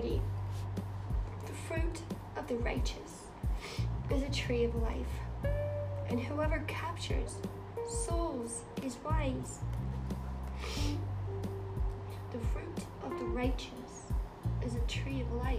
30 0.00 0.20
The 1.46 1.52
fruit 1.52 2.02
of 2.36 2.46
the 2.46 2.54
righteous 2.56 3.26
is 4.10 4.22
a 4.22 4.30
tree 4.30 4.62
of 4.62 4.74
life, 4.76 5.52
and 6.08 6.20
whoever 6.20 6.62
captures 6.68 7.34
souls 7.88 8.62
is 8.84 8.96
wise. 9.04 9.58
The 12.30 12.38
fruit 12.52 12.86
of 13.02 13.18
the 13.18 13.24
righteous 13.24 14.12
is 14.64 14.76
a 14.76 14.80
tree 14.86 15.20
of 15.20 15.32
life, 15.32 15.58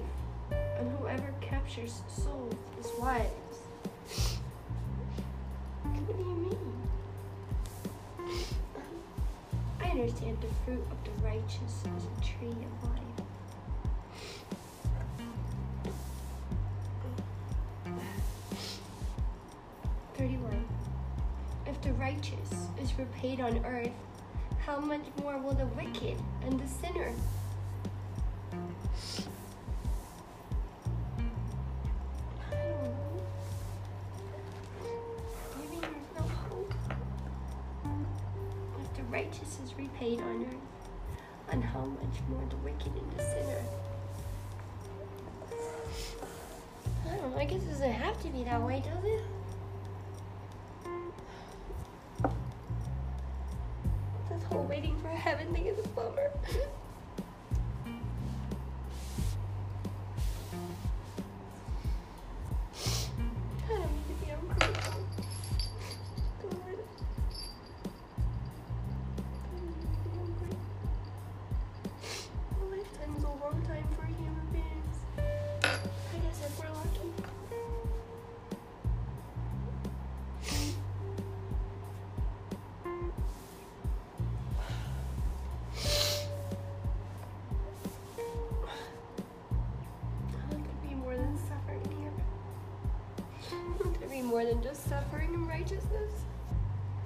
and 0.51 0.89
whoever 0.99 1.33
captures 1.41 2.01
souls 2.07 2.55
is 2.79 2.89
wise. 2.97 3.25
What 5.83 6.17
do 6.17 6.23
you 6.23 6.35
mean? 6.35 6.81
I 9.81 9.89
understand 9.89 10.37
the 10.39 10.47
fruit 10.63 10.85
of 10.91 11.03
the 11.03 11.27
righteous 11.27 11.83
is 11.97 12.05
a 12.05 12.21
tree 12.21 12.47
of 12.47 12.89
life. 12.89 13.08
Repaid 22.99 23.39
on 23.39 23.65
earth, 23.65 23.91
how 24.65 24.79
much 24.79 25.03
more 25.21 25.37
will 25.37 25.53
the 25.53 25.65
wicked 25.67 26.17
and 26.43 26.59
the 26.59 26.67
sinner? 26.67 27.13
I 32.51 32.55
don't 32.55 32.83
know. 32.83 33.21
Maybe 35.57 35.79
there's 35.79 36.11
no 36.17 36.23
hope. 36.49 36.73
If 38.83 38.97
the 38.97 39.03
righteous 39.03 39.59
is 39.63 39.73
repaid 39.77 40.19
on 40.19 40.45
earth, 40.45 40.55
and 41.51 41.63
how 41.63 41.85
much 41.85 42.19
more 42.29 42.43
the 42.49 42.57
wicked 42.57 42.91
and 42.93 43.11
the 43.17 43.23
sinner? 43.23 43.63
I 47.05 47.15
don't 47.15 47.31
know. 47.31 47.39
I 47.39 47.45
guess 47.45 47.63
it 47.63 47.69
doesn't 47.69 47.91
have 47.91 48.21
to 48.23 48.27
be 48.29 48.43
that 48.43 48.61
way, 48.61 48.83
does 48.85 49.05
it? 49.05 49.23
More 94.39 94.47
than 94.47 94.63
just 94.63 94.87
suffering 94.87 95.33
and 95.33 95.45
righteousness? 95.49 96.13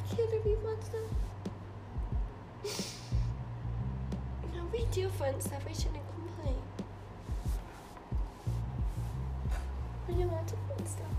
Can 0.09 0.29
there 0.29 0.39
be 0.41 0.53
fun 0.61 0.77
stuff? 0.83 1.01
No, 4.53 4.61
we 4.71 4.85
do 4.91 5.09
fun 5.09 5.41
stuff. 5.41 5.65
We 5.65 5.73
shouldn't 5.73 6.03
complain. 6.13 6.61
We 10.07 10.13
do 10.13 10.25
lots 10.29 10.53
of 10.53 10.59
fun 10.59 10.85
stuff. 10.85 11.12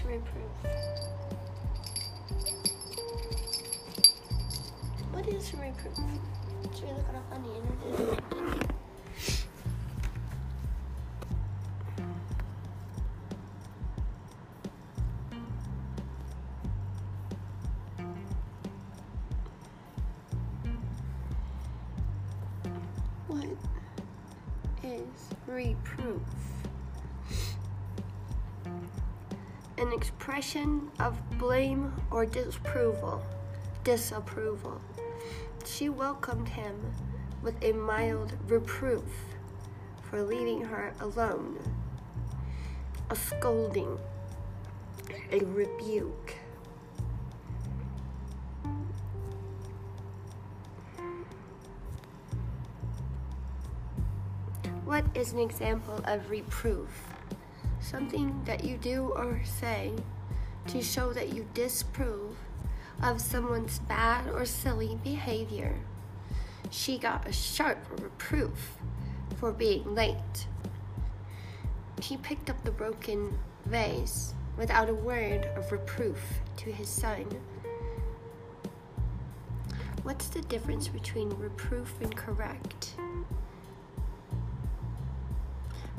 Reproof? 0.00 0.52
What 5.12 5.28
is 5.28 5.52
reproof? 5.54 5.96
Should 6.74 6.84
we 6.84 6.90
look 6.90 7.08
it 7.08 7.14
up 7.14 7.32
on 7.32 7.42
the 7.42 7.54
internet? 7.54 8.20
What 23.28 23.46
is 24.82 25.34
reproof? 25.46 26.41
Of 30.98 31.38
blame 31.38 31.92
or 32.10 32.24
disapproval. 32.24 33.20
Disapproval. 33.84 34.80
She 35.66 35.90
welcomed 35.90 36.48
him 36.48 36.74
with 37.42 37.62
a 37.62 37.72
mild 37.72 38.32
reproof 38.48 39.04
for 40.08 40.22
leaving 40.22 40.64
her 40.64 40.94
alone, 41.00 41.58
a 43.10 43.14
scolding, 43.14 43.98
a 45.30 45.40
rebuke. 45.40 46.34
What 54.86 55.04
is 55.14 55.32
an 55.32 55.40
example 55.40 56.00
of 56.04 56.30
reproof? 56.30 56.88
Something 57.80 58.40
that 58.46 58.64
you 58.64 58.78
do 58.78 59.12
or 59.14 59.42
say 59.44 59.92
to 60.68 60.82
show 60.82 61.12
that 61.12 61.34
you 61.34 61.46
disapprove 61.54 62.36
of 63.02 63.20
someone's 63.20 63.80
bad 63.80 64.28
or 64.28 64.44
silly 64.44 64.98
behavior. 65.02 65.74
She 66.70 66.98
got 66.98 67.26
a 67.26 67.32
sharp 67.32 67.78
reproof 68.00 68.76
for 69.36 69.52
being 69.52 69.94
late. 69.94 70.46
He 72.00 72.16
picked 72.16 72.48
up 72.48 72.62
the 72.64 72.70
broken 72.70 73.38
vase 73.66 74.34
without 74.56 74.88
a 74.88 74.94
word 74.94 75.48
of 75.56 75.70
reproof 75.72 76.20
to 76.58 76.72
his 76.72 76.88
son. 76.88 77.26
What's 80.02 80.28
the 80.28 80.42
difference 80.42 80.88
between 80.88 81.30
reproof 81.30 81.94
and 82.00 82.14
correct? 82.16 82.94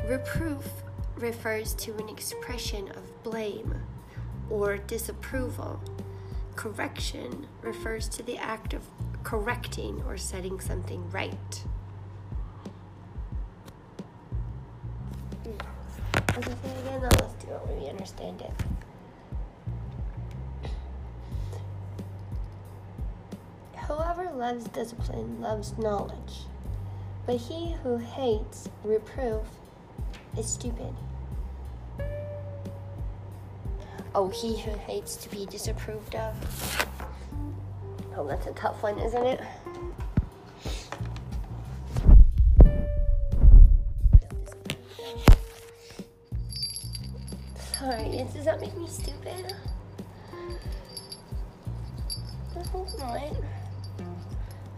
Reproof 0.06 0.68
refers 1.16 1.74
to 1.76 1.96
an 1.98 2.10
expression 2.10 2.90
of 2.90 3.24
blame 3.24 3.82
or 4.50 4.78
disapproval. 4.78 5.82
Correction 6.56 7.48
refers 7.62 8.08
to 8.10 8.24
the 8.24 8.38
act 8.38 8.74
of 8.74 8.88
correcting 9.24 10.04
or 10.06 10.18
setting 10.18 10.60
something 10.60 11.10
right. 11.10 11.64
Let's 16.36 16.48
say 16.48 16.70
it 16.70 16.80
again, 16.86 17.02
now 17.02 17.10
let's 17.20 17.34
do 17.44 17.52
it 17.52 17.68
when 17.68 17.82
we 17.82 17.90
understand 17.90 18.42
it. 18.42 18.52
Whoever 23.88 24.32
loves 24.32 24.66
discipline 24.66 25.42
loves 25.42 25.78
knowledge, 25.78 26.48
but 27.26 27.38
he 27.38 27.76
who 27.84 27.98
hates 27.98 28.70
reproof 28.84 29.46
is 30.38 30.48
stupid. 30.52 30.96
Oh, 34.16 34.30
he 34.30 34.60
who 34.60 34.72
hates 34.78 35.16
to 35.18 35.30
be 35.30 35.48
disapproved 35.48 36.14
of. 36.16 36.88
Oh, 38.16 38.28
that's 38.28 38.46
a 38.46 38.54
tough 38.54 38.84
one, 38.84 39.00
isn't 39.00 39.26
it? 39.26 39.42
Sorry, 47.80 48.26
does 48.34 48.46
that 48.46 48.62
make 48.62 48.78
me 48.78 48.88
stupid? 48.88 49.56
I 52.56 52.64
hope 52.68 52.88
not. 53.00 53.18
I 53.18 53.32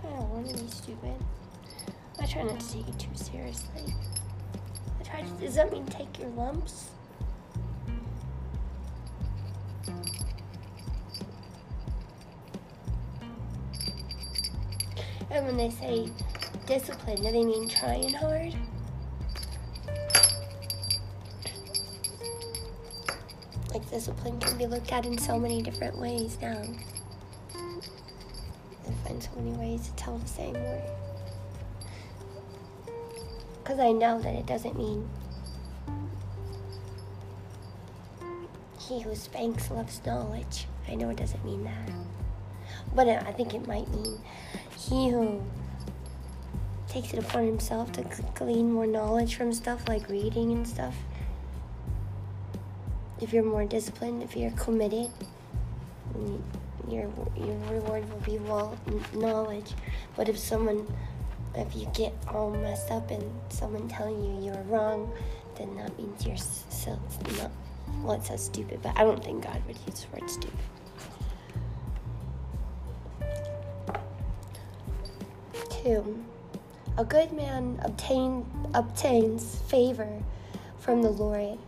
don't 0.04 0.30
want 0.30 0.48
to 0.48 0.64
be 0.64 0.70
stupid. 0.70 1.14
I 2.22 2.26
try 2.26 2.44
not 2.44 2.62
to 2.62 2.72
take 2.72 2.88
it 2.88 2.98
too 2.98 3.10
seriously. 3.16 3.94
I 4.98 5.04
try 5.04 5.22
to, 5.24 5.30
does 5.42 5.56
that 5.56 5.74
mean 5.74 5.86
take 5.88 6.20
your 6.20 6.30
lumps? 6.30 6.92
And 15.36 15.48
when 15.48 15.58
they 15.58 15.70
say 15.70 16.10
discipline, 16.66 17.18
do 17.18 17.24
they 17.24 17.44
mean 17.44 17.68
trying 17.68 18.14
hard? 18.14 18.56
Like 23.74 23.90
discipline 23.90 24.40
can 24.40 24.58
be 24.58 24.66
looked 24.66 24.94
at 24.94 25.06
in 25.06 25.18
so 25.18 25.38
many 25.38 25.62
different 25.62 25.98
ways 25.98 26.38
now. 26.42 26.62
and 28.86 28.96
find 29.06 29.22
so 29.22 29.30
many 29.36 29.52
ways 29.58 29.90
to 29.90 29.96
tell 29.98 30.18
the 30.18 30.28
same 30.28 30.54
word. 30.54 30.84
Because 33.62 33.80
I 33.80 33.92
know 33.92 34.22
that 34.22 34.36
it 34.36 34.46
doesn't 34.46 34.78
mean 34.78 35.10
he 38.80 39.02
who 39.02 39.14
spanks 39.16 39.70
loves 39.70 40.00
knowledge. 40.06 40.68
I 40.88 40.96
know 40.96 41.10
it 41.10 41.18
doesn't 41.18 41.44
mean 41.44 41.66
that. 41.66 41.90
But 42.96 43.10
I 43.10 43.34
think 43.34 43.54
it 43.54 43.68
might 43.68 43.90
mean 43.90 44.18
he 44.90 45.10
who 45.10 45.42
takes 46.88 47.14
it 47.14 47.20
upon 47.20 47.46
himself 47.46 47.92
to 47.94 48.04
glean 48.36 48.72
more 48.72 48.88
knowledge 48.88 49.36
from 49.36 49.52
stuff 49.52 49.88
like 49.88 50.08
reading 50.10 50.52
and 50.52 50.68
stuff. 50.68 50.96
If 53.20 53.34
you're 53.34 53.44
more 53.44 53.66
disciplined, 53.66 54.24
if 54.24 54.36
you're 54.36 54.52
committed, 54.52 55.10
your 56.88 57.10
your 57.36 57.58
reward 57.72 58.10
will 58.10 58.20
be 58.20 58.38
well 58.40 58.78
knowledge. 59.14 59.72
But 60.16 60.30
if 60.30 60.38
someone, 60.38 60.86
if 61.56 61.76
you 61.76 61.88
get 61.94 62.14
all 62.28 62.52
messed 62.52 62.92
up 62.92 63.10
and 63.12 63.24
someone 63.50 63.88
telling 63.88 64.24
you 64.24 64.46
you're 64.46 64.64
wrong, 64.64 65.12
then 65.58 65.76
that 65.78 65.98
means 65.98 66.26
you're 66.26 66.38
so 66.38 67.00
not. 67.38 67.52
Well, 68.04 68.22
it 68.22 68.40
stupid, 68.40 68.82
but 68.84 68.98
I 68.98 69.04
don't 69.04 69.24
think 69.24 69.44
God 69.44 69.62
would 69.68 69.78
use 69.88 70.06
the 70.06 70.20
word 70.20 70.30
stupid. 70.30 70.60
Two, 75.86 76.26
a 76.98 77.06
good 77.06 77.32
man 77.32 77.80
obtain, 77.84 78.44
obtains 78.74 79.60
favor 79.68 80.24
from 80.80 81.04
the 81.04 81.12
Lord, 81.12 81.60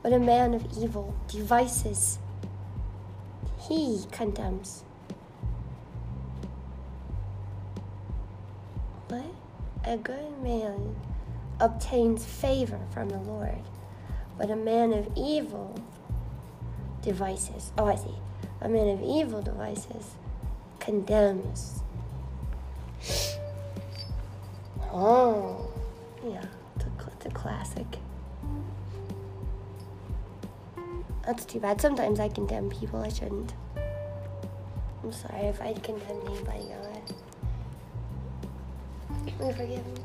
but 0.00 0.12
a 0.12 0.18
man 0.20 0.54
of 0.54 0.64
evil 0.78 1.12
devices 1.26 2.20
he 3.58 4.04
condemns. 4.12 4.84
What? 9.08 9.24
A 9.82 9.96
good 9.96 10.40
man 10.40 10.94
obtains 11.58 12.24
favor 12.24 12.78
from 12.92 13.08
the 13.08 13.18
Lord, 13.18 13.58
but 14.38 14.52
a 14.52 14.56
man 14.56 14.92
of 14.92 15.08
evil 15.16 15.82
devices. 17.02 17.72
Oh, 17.76 17.86
I 17.86 17.96
see. 17.96 18.14
A 18.60 18.68
man 18.68 18.88
of 18.88 19.02
evil 19.02 19.42
devices 19.42 20.12
condemns. 20.78 21.80
Oh, 24.96 25.72
yeah, 26.24 26.44
it's 26.76 27.26
a, 27.26 27.30
classic. 27.30 27.98
That's 31.26 31.44
too 31.44 31.58
bad. 31.58 31.80
Sometimes 31.80 32.20
I 32.20 32.28
condemn 32.28 32.70
people 32.70 33.00
I 33.00 33.08
shouldn't. 33.08 33.54
I'm 35.02 35.10
sorry 35.10 35.46
if 35.46 35.60
I 35.60 35.72
condemned 35.72 36.22
anybody, 36.26 36.66
God. 36.68 37.14
Forgive 39.56 39.84
me. 39.84 40.00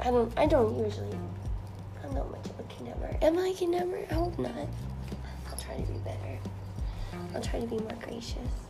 I 0.00 0.10
don't. 0.10 0.32
I 0.38 0.46
don't 0.46 0.78
usually. 0.82 1.18
I'm 2.02 2.14
not 2.14 2.30
much 2.30 2.46
of 2.46 2.58
a 2.58 2.62
condemner. 2.74 3.18
Am 3.20 3.36
I 3.36 3.48
a 3.48 3.54
condemner? 3.54 3.98
I 4.10 4.14
hope 4.14 4.38
not. 4.38 4.50
I'll 5.50 5.58
try 5.58 5.76
to 5.76 5.82
be 5.82 5.98
better. 5.98 6.38
I'll 7.34 7.42
try 7.42 7.60
to 7.60 7.66
be 7.66 7.80
more 7.80 7.98
gracious 8.00 8.65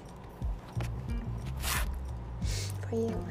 for 2.88 2.96
you. 2.96 3.27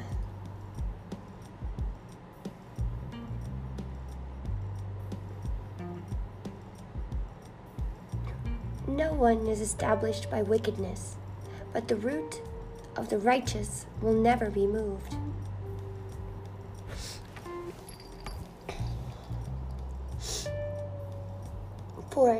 No 8.88 9.12
one 9.12 9.46
is 9.46 9.60
established 9.60 10.30
by 10.30 10.42
wickedness, 10.42 11.16
but 11.72 11.88
the 11.88 11.96
root 11.96 12.40
of 12.96 13.08
the 13.08 13.18
righteous 13.18 13.86
will 14.00 14.14
never 14.14 14.50
be 14.50 14.66
moved. 14.66 15.16
For 22.10 22.30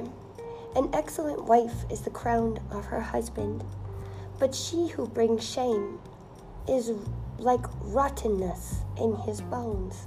an 0.75 0.91
excellent 0.95 1.45
wife 1.45 1.85
is 1.91 2.01
the 2.01 2.11
crown 2.11 2.59
of 2.71 2.87
her 2.87 3.01
husband, 3.01 3.63
but 4.39 4.55
she 4.55 4.87
who 4.87 5.07
brings 5.07 5.47
shame 5.47 5.99
is 6.69 6.93
like 7.39 7.65
rottenness 7.83 8.81
in 8.99 9.15
his 9.17 9.41
bones. 9.41 10.07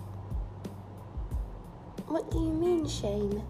What 2.07 2.29
do 2.31 2.39
you 2.39 2.51
mean, 2.51 2.87
shame? 2.87 3.43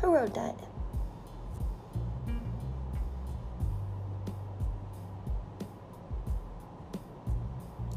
Who 0.00 0.14
wrote 0.14 0.34
that? 0.34 0.56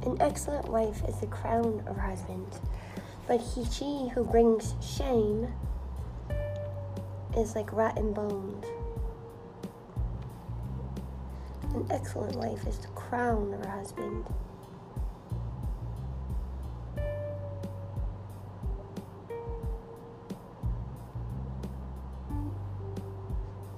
An 0.04 0.18
excellent 0.20 0.68
wife 0.68 1.04
is 1.08 1.20
the 1.20 1.28
crown 1.28 1.84
of 1.86 1.96
her 1.96 2.02
husband, 2.02 2.48
but 3.28 3.40
he, 3.40 3.64
she 3.66 4.10
who 4.16 4.24
brings 4.24 4.74
shame 4.82 5.48
is 7.38 7.56
like 7.56 7.72
rotten 7.72 8.12
bones. 8.12 8.66
Excellent 11.92 12.36
wife 12.38 12.66
is 12.66 12.78
the 12.78 12.88
crown 12.90 13.54
of 13.54 13.66
her 13.66 13.72
husband. 13.72 14.26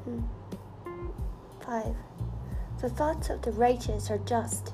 Hmm. 0.03 0.21
Five. 1.59 1.95
The 2.81 2.89
thoughts 2.89 3.29
of 3.29 3.41
the 3.41 3.51
righteous 3.51 4.11
are 4.11 4.19
just. 4.19 4.73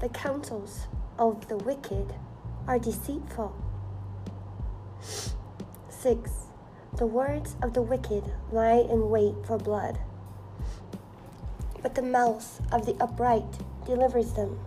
The 0.00 0.08
counsels 0.10 0.86
of 1.18 1.48
the 1.48 1.56
wicked 1.56 2.14
are 2.68 2.78
deceitful. 2.78 3.54
Six. 5.88 6.30
The 6.96 7.06
words 7.06 7.56
of 7.62 7.74
the 7.74 7.82
wicked 7.82 8.32
lie 8.52 8.86
in 8.88 9.10
wait 9.10 9.34
for 9.44 9.58
blood 9.58 9.98
but 11.84 11.94
the 11.94 12.02
mouth 12.02 12.62
of 12.72 12.86
the 12.86 12.96
upright 12.98 13.44
delivers 13.84 14.32
them. 14.32 14.58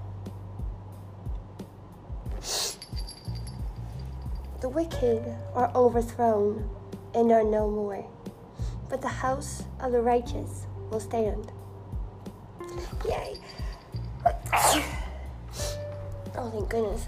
The 4.62 4.70
wicked 4.70 5.26
are 5.56 5.72
overthrown 5.74 6.70
and 7.16 7.32
are 7.32 7.44
no 7.44 7.72
more, 7.72 8.06
but 8.88 9.02
the 9.02 9.08
house 9.08 9.64
of 9.80 9.94
the 9.94 10.02
righteous 10.02 10.68
will 10.92 11.00
stand. 11.00 11.52
Yay! 13.10 13.40
Oh, 16.36 16.52
thank 16.52 16.70
goodness. 16.70 17.08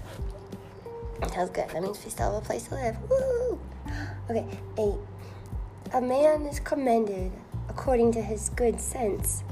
Was 1.20 1.50
good. 1.50 1.68
That 1.68 1.82
means 1.82 2.04
we 2.04 2.10
still 2.10 2.34
have 2.34 2.42
a 2.42 2.44
place 2.44 2.64
to 2.64 2.74
live. 2.74 2.96
Woo! 3.08 3.60
Okay, 4.28 4.44
eight. 4.76 4.98
A 5.92 6.00
man 6.00 6.42
is 6.46 6.58
commended 6.58 7.30
according 7.68 8.10
to 8.12 8.20
his 8.20 8.48
good 8.50 8.80
sense 8.80 9.44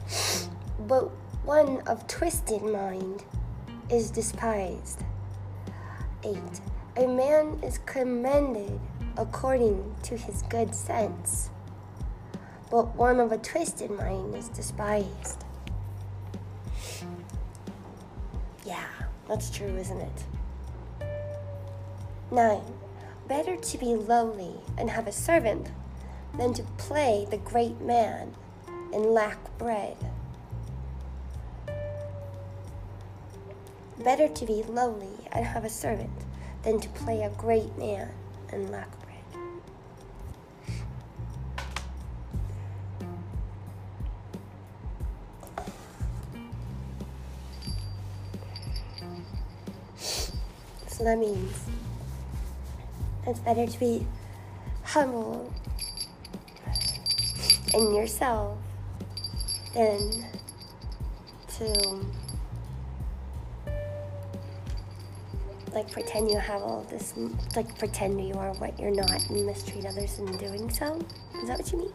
but 0.88 1.11
one 1.44 1.83
of 1.87 2.07
twisted 2.07 2.62
mind 2.62 3.22
is 3.90 4.11
despised. 4.11 5.05
8. 6.24 6.37
A 6.96 7.07
man 7.07 7.61
is 7.62 7.79
commended 7.87 8.81
according 9.18 9.94
to 10.05 10.16
his 10.16 10.42
good 10.42 10.74
sense, 10.74 11.51
but 12.70 12.96
one 12.96 13.20
of 13.20 13.33
a 13.33 13.38
twisted 13.38 13.90
mind 13.90 14.35
is 14.35 14.48
despised. 14.48 15.44
Yeah, 18.64 18.88
that's 19.29 19.51
true, 19.51 19.77
isn't 19.77 20.01
it? 20.01 20.24
9. 22.31 22.61
Better 23.27 23.57
to 23.57 23.79
be 23.79 23.94
lowly 23.94 24.55
and 24.79 24.88
have 24.88 25.07
a 25.07 25.12
servant 25.12 25.70
than 26.37 26.55
to 26.55 26.62
play 26.79 27.27
the 27.31 27.38
great 27.38 27.81
man 27.81 28.35
and 28.92 29.05
lack 29.07 29.57
bread. 29.59 29.96
Better 34.05 34.29
to 34.29 34.47
be 34.47 34.63
lowly 34.63 35.29
and 35.33 35.45
have 35.45 35.65
a 35.65 35.69
servant 35.69 36.11
than 36.63 36.81
to 36.81 36.89
play 36.91 37.23
a 37.23 37.31
great 37.31 37.77
man 37.77 38.09
and 38.51 38.71
lack 38.71 38.89
bread. 39.01 39.19
So 50.87 51.05
that 51.05 51.19
means 51.19 51.69
it's 53.27 53.41
better 53.41 53.67
to 53.67 53.79
be 53.79 54.07
humble 54.85 55.53
in 57.75 57.95
yourself 57.95 58.59
than 59.75 60.25
to 61.59 62.07
like 65.79 65.93
pretend 65.93 66.29
you 66.29 66.38
have 66.38 66.61
all 66.61 66.85
this, 66.91 67.14
like 67.55 67.79
pretend 67.79 68.27
you 68.27 68.35
are 68.35 68.53
what 68.55 68.77
you're 68.81 68.91
not 68.91 69.31
and 69.31 69.47
mistreat 69.47 69.87
others 69.87 70.19
in 70.19 70.27
doing 70.37 70.69
so? 70.69 71.01
Is 71.41 71.47
that 71.47 71.57
what 71.57 71.71
you 71.71 71.79
mean? 71.79 71.93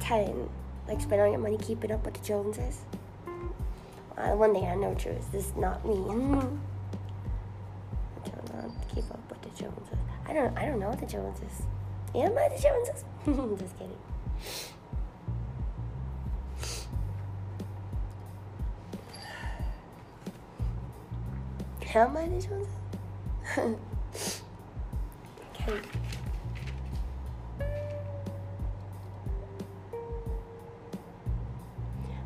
Ten, 0.00 0.48
like 0.88 1.02
spend 1.02 1.20
all 1.20 1.28
your 1.28 1.38
money 1.38 1.58
keeping 1.58 1.92
up 1.92 2.02
with 2.06 2.14
the 2.14 2.24
Joneses. 2.24 2.80
Uh, 4.16 4.30
one 4.30 4.54
thing 4.54 4.64
I 4.64 4.74
know 4.74 4.94
true 4.94 5.12
is 5.12 5.26
this 5.26 5.48
is 5.48 5.56
not 5.56 5.84
me. 5.86 5.92
I 5.92 5.98
don't 8.30 8.54
know 8.54 8.72
keep 8.94 9.10
up 9.10 9.20
with 9.28 9.42
the 9.42 9.50
Joneses. 9.62 9.98
I 10.26 10.32
don't. 10.32 10.56
I 10.56 10.64
don't 10.64 10.80
know 10.80 10.94
the 10.94 11.04
Joneses. 11.04 11.66
Am 12.14 12.32
I 12.38 12.48
the 12.48 12.62
Joneses? 12.62 13.04
Just 13.60 13.78
kidding. 13.78 14.73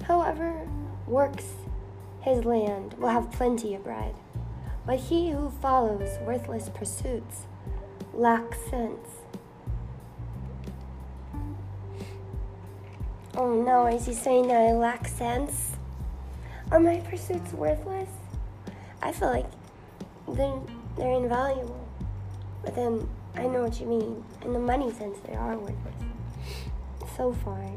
Whoever 0.06 0.66
works 1.06 1.44
his 2.22 2.46
land 2.46 2.94
will 2.94 3.10
have 3.10 3.30
plenty 3.30 3.74
of 3.74 3.84
bread, 3.84 4.14
but 4.86 4.98
he 4.98 5.32
who 5.32 5.50
follows 5.50 6.18
worthless 6.22 6.70
pursuits 6.70 7.42
lacks 8.14 8.56
sense. 8.70 9.08
Oh 13.36 13.62
no, 13.62 13.86
is 13.86 14.06
he 14.06 14.14
saying 14.14 14.48
that 14.48 14.62
I 14.62 14.72
lack 14.72 15.06
sense? 15.06 15.72
Are 16.72 16.80
my 16.80 17.00
pursuits 17.00 17.52
worthless? 17.52 18.08
I 19.02 19.12
feel 19.12 19.28
like 19.28 19.57
they're, 20.34 20.60
they're 20.96 21.14
invaluable. 21.14 21.88
But 22.64 22.74
then 22.74 23.08
I 23.34 23.46
know 23.46 23.62
what 23.62 23.80
you 23.80 23.86
mean. 23.86 24.24
In 24.42 24.52
the 24.52 24.58
money 24.58 24.92
sense, 24.92 25.18
they 25.26 25.34
are 25.34 25.56
worthless. 25.56 25.94
So 27.16 27.32
far. 27.32 27.70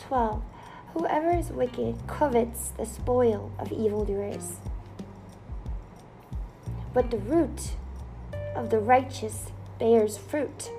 12. 0.00 0.42
Whoever 0.94 1.30
is 1.30 1.50
wicked 1.50 2.06
covets 2.06 2.70
the 2.70 2.84
spoil 2.84 3.52
of 3.58 3.70
evildoers. 3.70 4.56
But 6.92 7.10
the 7.10 7.18
root 7.18 7.76
of 8.56 8.70
the 8.70 8.80
righteous 8.80 9.52
bears 9.78 10.18
fruit. 10.18 10.72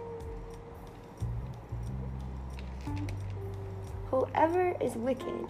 Whoever 4.10 4.76
is 4.82 4.96
wicked 4.96 5.48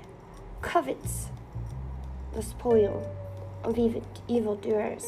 covets 0.62 1.30
the 2.34 2.44
spoil 2.44 3.04
of 3.64 3.78
evil, 3.78 4.04
evildoers. 4.28 5.06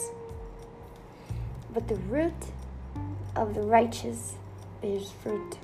But 1.74 1.88
the 1.88 1.96
root 1.96 2.34
of 3.36 3.54
the 3.54 3.62
righteous 3.62 4.36
bears 4.82 5.12
fruit. 5.12 5.58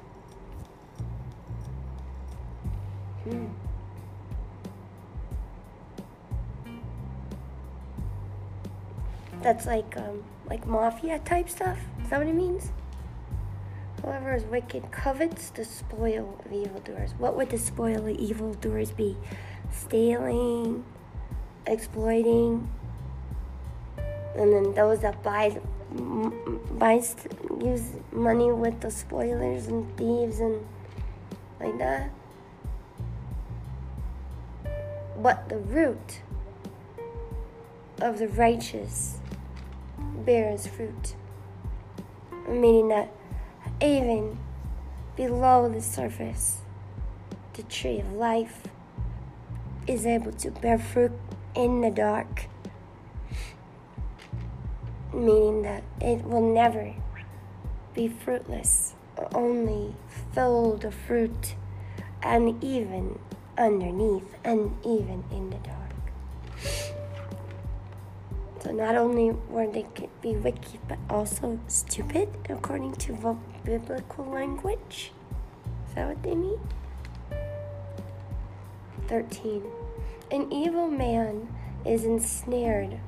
Hmm. 3.24 3.46
That's 9.42 9.66
like 9.66 9.96
um, 9.98 10.24
like 10.50 10.66
mafia 10.66 11.20
type 11.20 11.50
stuff. 11.50 11.78
Is 12.04 12.10
that 12.10 12.20
what 12.20 12.28
it 12.28 12.34
means? 12.34 12.72
Whoever 14.02 14.34
is 14.34 14.44
wicked 14.44 14.92
covets 14.92 15.50
the 15.50 15.66
spoil 15.66 16.42
of 16.46 16.52
evildoers. 16.52 17.14
What 17.18 17.36
would 17.36 17.50
the 17.50 17.58
spoil 17.58 18.08
of 18.08 18.16
evildoers 18.16 18.92
be? 18.92 19.18
Stealing, 19.72 20.86
exploiting, 21.68 22.70
and 24.40 24.54
then 24.54 24.74
those 24.74 25.00
that 25.02 25.22
buy 25.22 25.60
buys 26.72 27.16
use 27.62 27.92
money 28.14 28.52
with 28.52 28.80
the 28.80 28.90
spoilers 28.90 29.68
and 29.68 29.98
thieves 29.98 30.40
and 30.40 30.66
like 31.60 31.78
that. 31.78 32.10
But 35.22 35.50
the 35.50 35.58
root 35.58 36.22
of 38.02 38.18
the 38.18 38.30
righteous 38.30 39.20
bears 40.26 40.68
fruit, 40.68 41.16
meaning 42.48 42.88
that 42.88 43.12
even 43.82 44.40
below 45.18 45.68
the 45.68 45.82
surface, 45.82 46.60
the 47.56 47.64
tree 47.64 48.00
of 48.00 48.14
life 48.14 48.64
is 49.86 50.06
able 50.06 50.32
to 50.32 50.52
bear 50.52 50.80
fruit 50.80 51.12
in 51.56 51.82
the 51.82 51.92
dark, 51.92 52.46
meaning 55.14 55.62
that 55.64 55.84
it 56.02 56.24
will 56.24 56.54
never 56.54 56.94
be 57.94 58.08
fruitless, 58.08 58.96
only 59.34 59.96
filled 60.34 60.84
with 60.84 60.94
fruit, 60.94 61.56
and 62.22 62.64
even 62.64 63.20
underneath, 63.58 64.36
and 64.44 64.78
even 64.86 65.24
in 65.32 65.50
the 65.50 65.58
dark. 65.58 65.76
So 68.62 68.72
not 68.72 68.96
only 68.96 69.32
were 69.32 69.68
they 69.68 69.86
be 70.22 70.36
wicked, 70.36 70.80
but 70.88 71.00
also 71.10 71.60
stupid, 71.68 72.30
according 72.50 72.96
to 72.96 73.38
biblical 73.64 74.26
language. 74.26 75.12
Is 75.88 75.96
that 75.96 76.08
what 76.08 76.24
they 76.24 76.36
mean? 76.36 76.60
13. 79.08 79.64
An 80.32 80.52
evil 80.52 80.88
man 80.88 81.48
is 81.86 82.04
ensnared 82.04 83.00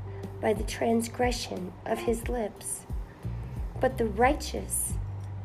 by 0.42 0.54
the 0.54 0.64
transgression 0.64 1.72
of 1.86 2.00
his 2.00 2.28
lips, 2.28 2.82
but 3.80 3.98
the 3.98 4.06
righteous 4.06 4.94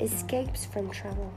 escapes 0.01 0.65
from 0.65 0.91
trouble. 0.91 1.33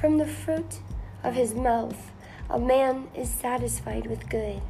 From 0.00 0.16
the 0.16 0.26
fruit 0.26 0.80
of 1.22 1.34
his 1.34 1.54
mouth, 1.54 2.10
a 2.48 2.58
man 2.58 3.08
is 3.14 3.28
satisfied 3.28 4.06
with 4.06 4.28
good, 4.30 4.62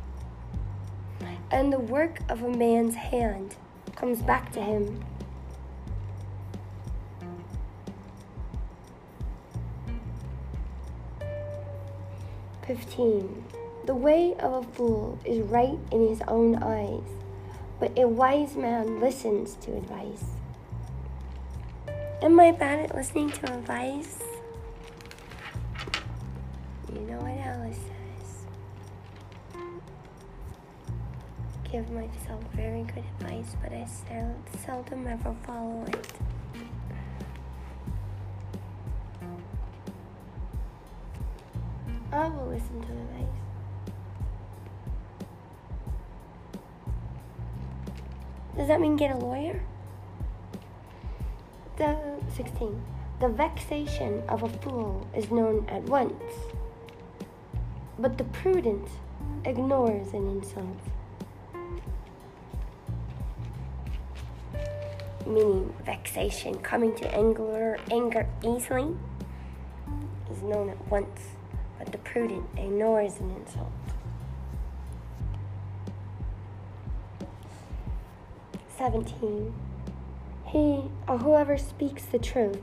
and 1.51 1.73
the 1.73 1.79
work 1.79 2.21
of 2.29 2.43
a 2.43 2.51
man's 2.51 2.97
hand 2.97 3.55
comes 3.95 4.21
back 4.23 4.53
to 4.53 4.61
him. 4.61 5.05
Fifteen. 12.67 13.45
The 13.89 13.95
way 13.95 14.35
of 14.35 14.53
a 14.53 14.63
fool 14.75 15.19
is 15.25 15.41
right 15.49 15.79
in 15.91 16.09
his 16.09 16.21
own 16.29 16.57
eyes, 16.57 17.09
but 17.81 17.99
a 17.99 18.07
wise 18.07 18.55
man 18.55 19.01
listens 19.01 19.55
to 19.63 19.75
advice. 19.75 20.25
Am 22.21 22.39
I 22.39 22.53
bad 22.53 22.81
at 22.81 22.95
listening 22.95 23.31
to 23.31 23.51
advice? 23.51 24.23
You 26.93 27.01
know 27.01 27.17
what 27.17 27.39
Alice 27.41 27.79
says. 27.79 28.45
Give 31.73 31.91
myself 31.91 32.45
very 32.55 32.83
good 32.83 33.05
advice, 33.19 33.57
but 33.63 33.73
I 33.73 33.87
sel- 33.87 34.37
seldom 34.67 35.07
ever 35.07 35.35
follow 35.47 35.87
it. 35.89 36.13
I 42.13 42.29
will 42.29 42.49
listen 42.49 42.83
to 42.83 42.93
advice. 42.93 43.38
Does 48.59 48.67
that 48.67 48.81
mean 48.81 48.97
get 48.97 49.13
a 49.13 49.17
lawyer? 49.17 49.63
The 51.77 51.97
16. 52.35 52.83
The 53.21 53.29
vexation 53.29 54.25
of 54.29 54.43
a 54.43 54.49
fool 54.49 55.07
is 55.15 55.31
known 55.31 55.65
at 55.69 55.85
once, 55.85 56.25
but 58.01 58.19
the 58.19 58.25
prudent 58.25 58.89
ignores 59.45 60.13
an 60.13 60.29
insult. 60.29 60.77
Meaning 65.25 65.73
vexation, 65.87 66.59
coming 66.59 66.97
to 66.97 67.15
anger, 67.15 67.79
anger 67.93 68.27
easily, 68.45 68.97
is 70.33 70.43
known 70.43 70.71
at 70.71 70.89
once, 70.89 71.21
but 71.79 71.93
the 71.93 71.99
prudent 71.99 72.45
ignores 72.57 73.21
an 73.21 73.31
insult. 73.37 73.78
17. 78.79 79.53
He 80.47 80.85
or 81.09 81.19
whoever 81.19 81.59
speaks 81.59 82.05
the 82.05 82.19
truth 82.19 82.63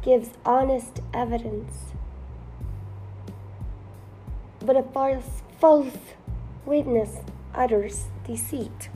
gives 0.00 0.30
honest 0.46 1.00
evidence, 1.12 1.92
but 4.64 4.76
a 4.76 4.82
false, 4.82 5.42
false 5.60 5.98
witness 6.64 7.18
utters 7.54 8.06
deceit. 8.26 8.88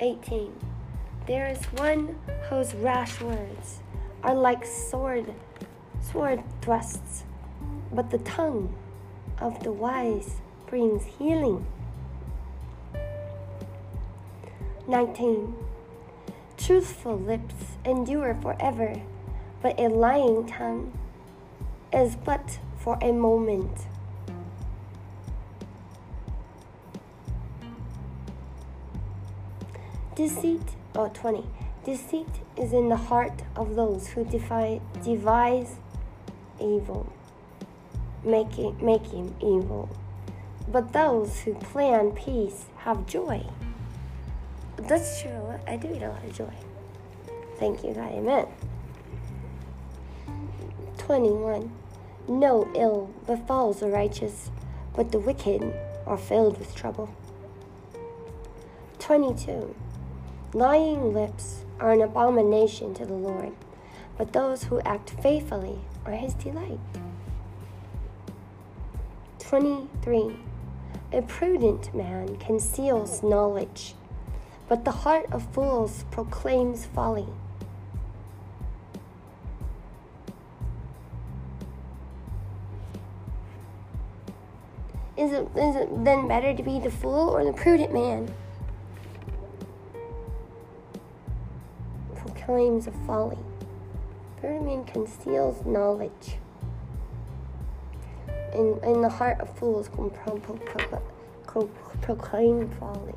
18. 0.00 0.52
There 1.26 1.46
is 1.46 1.64
one 1.78 2.18
whose 2.50 2.74
rash 2.74 3.20
words 3.20 3.80
are 4.22 4.34
like 4.34 4.66
sword 4.66 5.32
sword 6.00 6.42
thrusts, 6.60 7.24
but 7.92 8.10
the 8.10 8.18
tongue 8.18 8.74
of 9.38 9.62
the 9.62 9.72
wise 9.72 10.42
brings 10.66 11.04
healing. 11.04 11.64
19. 14.88 15.54
Truthful 16.56 17.18
lips 17.18 17.54
endure 17.84 18.34
forever, 18.34 19.00
but 19.60 19.78
a 19.78 19.88
lying 19.88 20.46
tongue 20.46 20.92
is 21.92 22.16
but 22.16 22.58
for 22.78 22.98
a 23.00 23.12
moment. 23.12 23.86
Deceit, 30.14 30.62
oh, 30.94 31.08
20. 31.08 31.44
Deceit 31.84 32.28
is 32.56 32.72
in 32.72 32.88
the 32.88 32.96
heart 32.96 33.42
of 33.56 33.76
those 33.76 34.08
who 34.08 34.24
defy, 34.24 34.80
devise 35.02 35.76
evil, 36.60 37.12
making, 38.22 38.76
making 38.84 39.34
evil. 39.40 39.88
But 40.68 40.92
those 40.92 41.40
who 41.40 41.54
plan 41.54 42.12
peace 42.12 42.66
have 42.78 43.06
joy. 43.06 43.46
That's 44.88 45.22
true. 45.22 45.54
I 45.66 45.76
do 45.76 45.88
eat 45.94 46.02
a 46.02 46.08
lot 46.08 46.24
of 46.24 46.36
joy. 46.36 46.52
Thank 47.58 47.84
you, 47.84 47.94
God. 47.94 48.12
Amen. 48.12 48.46
21. 50.98 51.70
No 52.28 52.70
ill 52.74 53.10
befalls 53.26 53.80
the 53.80 53.88
righteous, 53.88 54.50
but 54.94 55.12
the 55.12 55.18
wicked 55.18 55.62
are 56.06 56.18
filled 56.18 56.58
with 56.58 56.74
trouble. 56.74 57.14
22. 58.98 59.74
Lying 60.52 61.12
lips 61.12 61.64
are 61.80 61.92
an 61.92 62.02
abomination 62.02 62.94
to 62.94 63.04
the 63.04 63.14
Lord, 63.14 63.52
but 64.16 64.32
those 64.32 64.64
who 64.64 64.80
act 64.80 65.10
faithfully 65.22 65.78
are 66.04 66.12
his 66.12 66.34
delight. 66.34 66.78
23. 69.38 70.36
A 71.12 71.22
prudent 71.22 71.94
man 71.94 72.36
conceals 72.36 73.22
knowledge, 73.22 73.94
but 74.72 74.86
the 74.86 74.90
heart 74.90 75.26
of 75.32 75.46
fools 75.52 76.06
proclaims 76.10 76.86
folly. 76.86 77.26
Is 85.14 85.30
it, 85.30 85.46
is 85.54 85.76
it 85.76 86.04
then 86.06 86.26
better 86.26 86.54
to 86.54 86.62
be 86.62 86.80
the 86.80 86.90
fool 86.90 87.28
or 87.28 87.44
the 87.44 87.52
prudent 87.52 87.92
man? 87.92 88.34
Proclaims 92.16 92.86
of 92.86 92.94
folly. 93.06 93.36
Prudent 94.40 94.64
man 94.64 94.84
conceals 94.86 95.66
knowledge. 95.66 96.38
In, 98.54 98.80
in 98.82 99.02
the 99.02 99.10
heart 99.10 99.38
of 99.38 99.54
fools 99.58 99.90
pro, 99.90 100.08
pro, 100.08 100.38
pro, 100.38 101.02
pro, 101.46 101.66
proclaim 102.00 102.70
folly. 102.80 103.12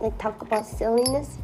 Like 0.00 0.16
talk 0.18 0.42
about 0.42 0.66
silliness. 0.66 1.38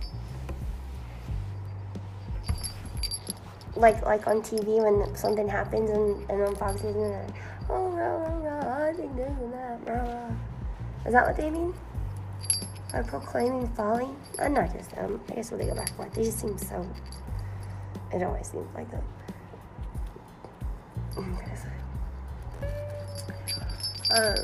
like 3.77 4.03
like 4.05 4.27
on 4.27 4.41
TV 4.43 4.83
when 4.83 5.15
something 5.15 5.49
happens 5.49 5.91
and, 5.91 6.31
and 6.31 6.43
on 6.43 6.57
Fox 6.57 6.83
News 6.83 6.97
and 6.97 7.13
like, 7.13 7.43
oh 7.69 7.89
rah, 7.91 8.17
rah, 8.17 8.59
rah, 8.59 8.89
I 8.89 8.93
think 8.93 9.15
this 9.17 9.29
and 9.29 9.53
that 9.53 9.81
rah, 9.87 10.03
rah. 10.03 10.31
Is 11.07 11.13
that 11.13 11.27
what 11.27 11.37
they 11.37 11.51
mean? 11.51 11.75
By 12.93 13.03
proclaiming 13.03 13.69
folly? 13.75 14.09
I'm 14.39 14.55
not 14.55 14.73
just 14.73 14.91
them. 14.93 15.21
I 15.31 15.35
guess 15.35 15.51
when 15.51 15.61
they 15.61 15.67
go 15.67 15.75
back 15.75 15.95
forth, 15.97 16.13
they 16.15 16.25
just 16.25 16.41
seem 16.41 16.57
so. 16.59 16.89
It 18.13 18.23
always 18.23 18.49
seems 18.49 18.75
like 18.75 18.91
them. 18.91 19.05
Um, 24.09 24.35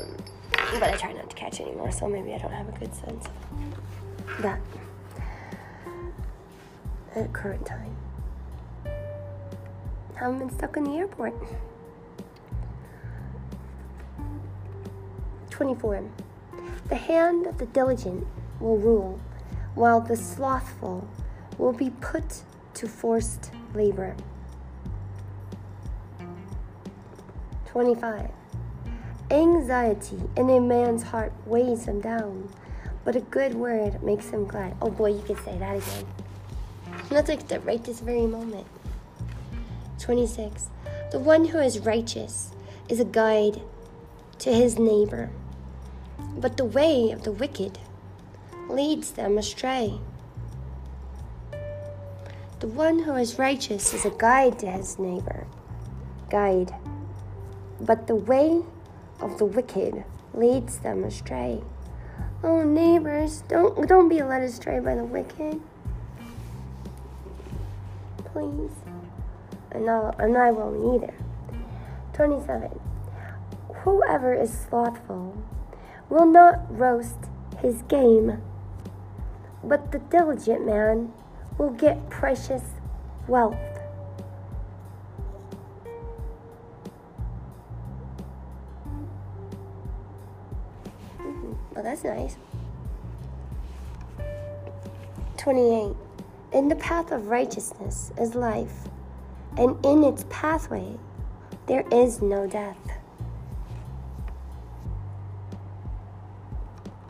but 0.79 0.83
I 0.83 0.97
try 0.97 1.13
not 1.13 1.29
to 1.29 1.35
catch 1.35 1.61
anymore, 1.61 1.91
so 1.91 2.07
maybe 2.07 2.33
I 2.33 2.37
don't 2.37 2.51
have 2.51 2.67
a 2.67 2.77
good 2.77 2.93
sense 2.93 3.27
that 4.39 4.59
at 7.15 7.31
current 7.33 7.65
time 7.65 7.95
haven't 10.23 10.39
been 10.39 10.49
stuck 10.57 10.77
in 10.77 10.85
the 10.85 10.97
airport. 10.97 11.33
24. 15.49 16.01
The 16.87 16.95
hand 16.95 17.45
of 17.45 17.57
the 17.57 17.65
diligent 17.67 18.25
will 18.59 18.77
rule, 18.77 19.19
while 19.75 19.99
the 19.99 20.15
slothful 20.15 21.07
will 21.57 21.73
be 21.73 21.89
put 21.89 22.43
to 22.75 22.87
forced 22.87 23.51
labor. 23.73 24.15
25. 27.65 28.29
Anxiety 29.29 30.21
in 30.37 30.49
a 30.49 30.59
man's 30.59 31.03
heart 31.03 31.33
weighs 31.45 31.85
him 31.85 31.99
down, 31.99 32.49
but 33.05 33.15
a 33.15 33.21
good 33.21 33.53
word 33.53 34.01
makes 34.03 34.29
him 34.29 34.45
glad. 34.45 34.75
Oh 34.81 34.89
boy, 34.89 35.13
you 35.13 35.21
could 35.21 35.43
say 35.43 35.57
that 35.57 35.77
again. 35.77 36.05
That's 37.09 37.29
like 37.29 37.47
the 37.47 37.59
right 37.61 37.83
this 37.83 37.99
very 37.99 38.25
moment. 38.25 38.65
26. 39.99 40.69
The 41.11 41.19
one 41.19 41.45
who 41.45 41.59
is 41.59 41.79
righteous 41.79 42.51
is 42.89 42.99
a 42.99 43.05
guide 43.05 43.61
to 44.39 44.53
his 44.53 44.79
neighbor, 44.79 45.29
but 46.37 46.57
the 46.57 46.65
way 46.65 47.11
of 47.11 47.23
the 47.23 47.31
wicked 47.31 47.79
leads 48.69 49.11
them 49.11 49.37
astray. 49.37 49.99
The 52.59 52.67
one 52.67 52.99
who 52.99 53.15
is 53.15 53.37
righteous 53.37 53.93
is 53.93 54.05
a 54.05 54.09
guide 54.09 54.59
to 54.59 54.67
his 54.67 54.97
neighbor, 54.97 55.45
guide, 56.29 56.73
but 57.79 58.07
the 58.07 58.15
way 58.15 58.61
of 59.19 59.37
the 59.37 59.45
wicked 59.45 60.03
leads 60.33 60.79
them 60.79 61.03
astray. 61.03 61.61
Oh, 62.43 62.63
neighbors, 62.63 63.43
don't 63.47 63.87
don't 63.87 64.09
be 64.09 64.21
led 64.21 64.41
astray 64.41 64.79
by 64.79 64.95
the 64.95 65.05
wicked. 65.05 65.61
Please 68.25 68.71
and, 69.73 69.85
no, 69.85 70.13
and 70.19 70.37
I 70.37 70.51
won't 70.51 71.03
either. 71.03 71.13
27. 72.13 72.79
Whoever 73.83 74.33
is 74.33 74.51
slothful 74.53 75.35
will 76.09 76.25
not 76.25 76.59
roast 76.69 77.17
his 77.59 77.81
game, 77.83 78.41
but 79.63 79.91
the 79.91 79.99
diligent 79.99 80.65
man 80.65 81.11
will 81.57 81.71
get 81.71 82.09
precious 82.09 82.63
wealth. 83.27 83.57
That's 91.83 92.03
nice. 92.03 92.37
28. 95.37 95.95
In 96.53 96.69
the 96.69 96.75
path 96.77 97.11
of 97.11 97.27
righteousness 97.27 98.11
is 98.17 98.33
life 98.33 98.87
and 99.57 99.83
in 99.85 100.03
its 100.03 100.25
pathway 100.29 100.97
there 101.67 101.85
is 101.91 102.21
no 102.21 102.47
death. 102.47 102.77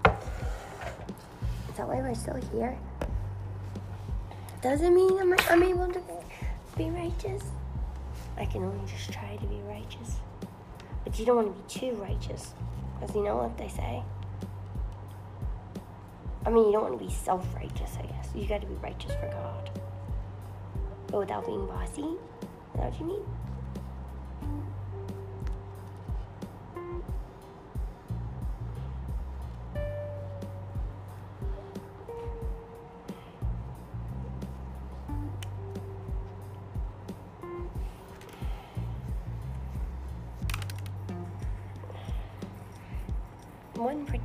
Is 0.06 1.78
that 1.78 1.88
why 1.88 2.02
we're 2.02 2.16
still 2.16 2.40
here? 2.54 2.78
Doesn't 4.62 4.96
mean 4.96 5.20
I'm, 5.20 5.36
I'm 5.50 5.64
able 5.64 5.92
to 5.92 6.02
be 6.78 6.90
righteous. 6.90 7.44
I 8.38 8.46
can 8.46 8.64
only 8.64 8.90
just 8.90 9.12
try 9.12 9.36
to 9.36 9.46
be 9.46 9.62
righteous. 9.68 10.18
But 11.04 11.20
you 11.20 11.26
don't 11.26 11.36
want 11.36 11.70
to 11.70 11.80
be 11.80 11.88
too 11.92 11.96
righteous. 11.98 12.54
Because 13.00 13.16
you 13.16 13.24
know 13.24 13.38
what 13.38 13.58
they 13.58 13.68
say? 13.68 14.04
I 16.46 16.50
mean, 16.50 16.66
you 16.66 16.72
don't 16.74 16.84
want 16.84 17.00
to 17.00 17.06
be 17.06 17.12
self 17.12 17.46
righteous, 17.56 17.98
I 17.98 18.06
guess. 18.06 18.30
You 18.36 18.46
got 18.48 18.62
to 18.62 18.68
be 18.68 18.76
righteous 18.76 19.12
for 19.14 19.28
God. 19.28 19.70
But 21.08 21.20
without 21.20 21.46
being 21.46 21.66
bossy, 21.68 22.02
is 22.02 22.18
that 22.76 22.92
what 22.92 23.00
you 23.00 23.06
mean? 23.06 23.26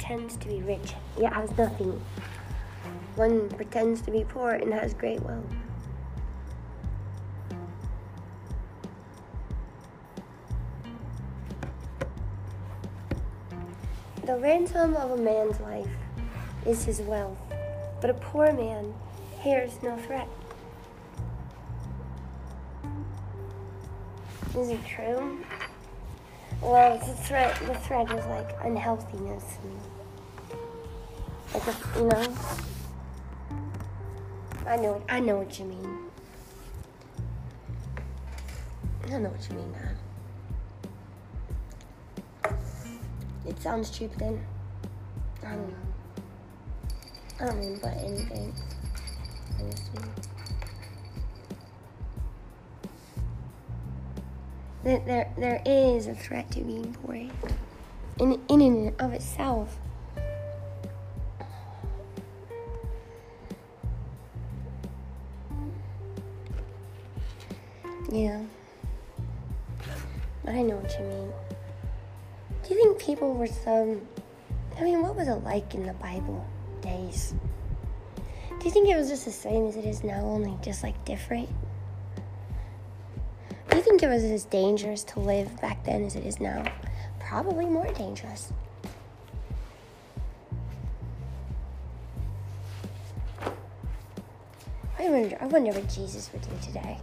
Pretends 0.09 0.39
to 0.39 0.49
be 0.49 0.63
rich, 0.63 0.95
yet 1.21 1.35
has 1.35 1.55
nothing. 1.59 2.03
One 3.17 3.51
pretends 3.51 4.01
to 4.03 4.11
be 4.11 4.25
poor 4.25 4.53
and 4.53 4.73
has 4.73 4.95
great 4.95 5.21
wealth. 5.21 5.45
The 14.25 14.37
ransom 14.37 14.97
of 14.97 15.11
a 15.11 15.17
man's 15.19 15.61
life 15.61 15.91
is 16.65 16.87
his 16.87 17.03
wealth, 17.03 17.37
but 18.01 18.09
a 18.09 18.15
poor 18.15 18.51
man 18.51 18.95
hears 19.41 19.73
no 19.83 19.99
threat. 19.99 20.29
Is 24.57 24.71
it 24.71 24.87
true? 24.87 25.39
Well, 26.63 26.99
the 26.99 27.13
threat 27.13 27.55
the 27.67 27.75
threat 27.75 28.11
is 28.11 28.25
like 28.27 28.49
unhealthiness 28.65 29.45
and 29.63 29.98
like 31.55 31.67
a, 31.67 31.99
you 31.99 32.05
know, 32.07 32.35
I 34.67 34.77
know. 34.77 35.03
I 35.09 35.21
know 35.21 35.37
what 35.39 35.59
you 35.59 35.65
mean. 35.65 35.99
I 39.11 39.19
know 39.19 39.31
what 39.31 39.49
you 39.49 39.57
mean, 39.57 39.73
man. 39.73 39.97
It 43.47 43.59
sounds 43.63 43.89
cheap 43.91 44.15
then. 44.19 44.45
I 45.43 45.53
don't 45.53 45.69
know. 45.69 45.75
I 47.41 47.47
don't 47.47 47.59
mean 47.59 47.79
but 47.83 47.97
anything. 47.97 48.55
Honestly. 49.59 50.03
There, 54.85 55.33
there 55.37 55.63
is 55.65 56.07
a 56.07 56.15
threat 56.15 56.51
to 56.53 56.61
being 56.61 56.93
poor 56.93 57.15
in, 58.19 58.41
in 58.49 58.61
and 58.61 59.01
of 59.01 59.13
itself. 59.15 59.79
Yeah. 68.11 68.41
I 70.47 70.63
know 70.63 70.77
what 70.77 70.99
you 70.99 71.05
mean. 71.05 71.33
Do 72.63 72.75
you 72.75 72.83
think 72.83 72.99
people 72.99 73.35
were 73.35 73.47
some. 73.47 74.01
I 74.79 74.83
mean, 74.83 75.03
what 75.03 75.15
was 75.15 75.29
it 75.29 75.45
like 75.45 75.75
in 75.75 75.87
the 75.87 75.93
Bible 75.95 76.47
days? 76.81 77.35
Do 78.59 78.65
you 78.65 78.71
think 78.71 78.89
it 78.89 78.97
was 78.97 79.09
just 79.11 79.27
the 79.27 79.31
same 79.31 79.67
as 79.67 79.77
it 79.77 79.85
is 79.85 80.03
now, 80.03 80.21
only 80.21 80.57
just 80.63 80.83
like 80.83 81.05
different? 81.05 81.49
Do 83.71 83.77
you 83.77 83.83
think 83.83 84.03
it 84.03 84.09
was 84.09 84.25
as 84.25 84.45
dangerous 84.45 85.05
to 85.05 85.21
live 85.21 85.61
back 85.61 85.85
then 85.85 86.05
as 86.05 86.17
it 86.17 86.25
is 86.25 86.41
now? 86.41 86.65
Probably 87.21 87.67
more 87.67 87.93
dangerous. 87.93 88.53
I 94.99 95.11
wonder, 95.11 95.37
I 95.41 95.47
wonder 95.47 95.73
what 95.73 95.89
Jesus 95.89 96.31
would 96.33 96.43
do 96.43 96.51
today. 96.63 96.99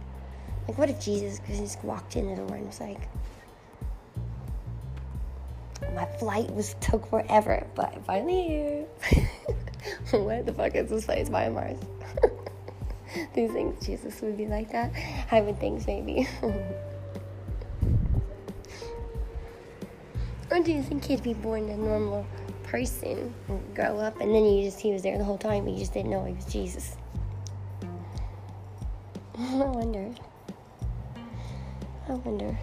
Like, 0.68 0.78
what 0.78 0.90
if 0.90 1.00
Jesus 1.00 1.40
just 1.46 1.82
walked 1.84 2.16
in 2.16 2.28
the 2.28 2.36
door 2.36 2.56
and 2.56 2.66
was 2.66 2.80
like, 2.80 3.08
my 5.94 6.06
flight 6.18 6.50
was 6.52 6.74
took 6.80 7.06
forever, 7.08 7.66
but 7.74 7.94
I'm 7.94 8.02
finally 8.02 8.42
here. 8.42 8.84
what 10.20 10.46
the 10.46 10.52
fuck 10.52 10.74
is 10.74 10.90
this 10.90 11.06
place? 11.06 11.28
Why 11.28 11.48
Mars? 11.48 11.78
Do 13.34 13.40
you 13.40 13.52
think 13.52 13.80
Jesus 13.82 14.20
would 14.20 14.36
be 14.36 14.46
like 14.46 14.70
that? 14.72 14.92
I 15.30 15.40
would 15.40 15.58
think 15.58 15.86
maybe. 15.86 16.28
or 20.50 20.60
do 20.60 20.72
you 20.72 20.82
think 20.82 21.04
he'd 21.04 21.22
be 21.22 21.32
born 21.32 21.68
a 21.70 21.76
normal 21.76 22.26
person, 22.64 23.32
grow 23.74 23.98
up, 23.98 24.20
and 24.20 24.34
then 24.34 24.44
you 24.44 24.64
just 24.64 24.80
he 24.80 24.92
was 24.92 25.02
there 25.02 25.16
the 25.16 25.24
whole 25.24 25.38
time, 25.38 25.64
but 25.64 25.72
you 25.72 25.78
just 25.78 25.94
didn't 25.94 26.10
know 26.10 26.24
he 26.24 26.34
was 26.34 26.44
Jesus? 26.46 26.96
I 29.38 29.54
wonder. 29.64 30.12
I 32.08 32.12
wonder. 32.12 32.56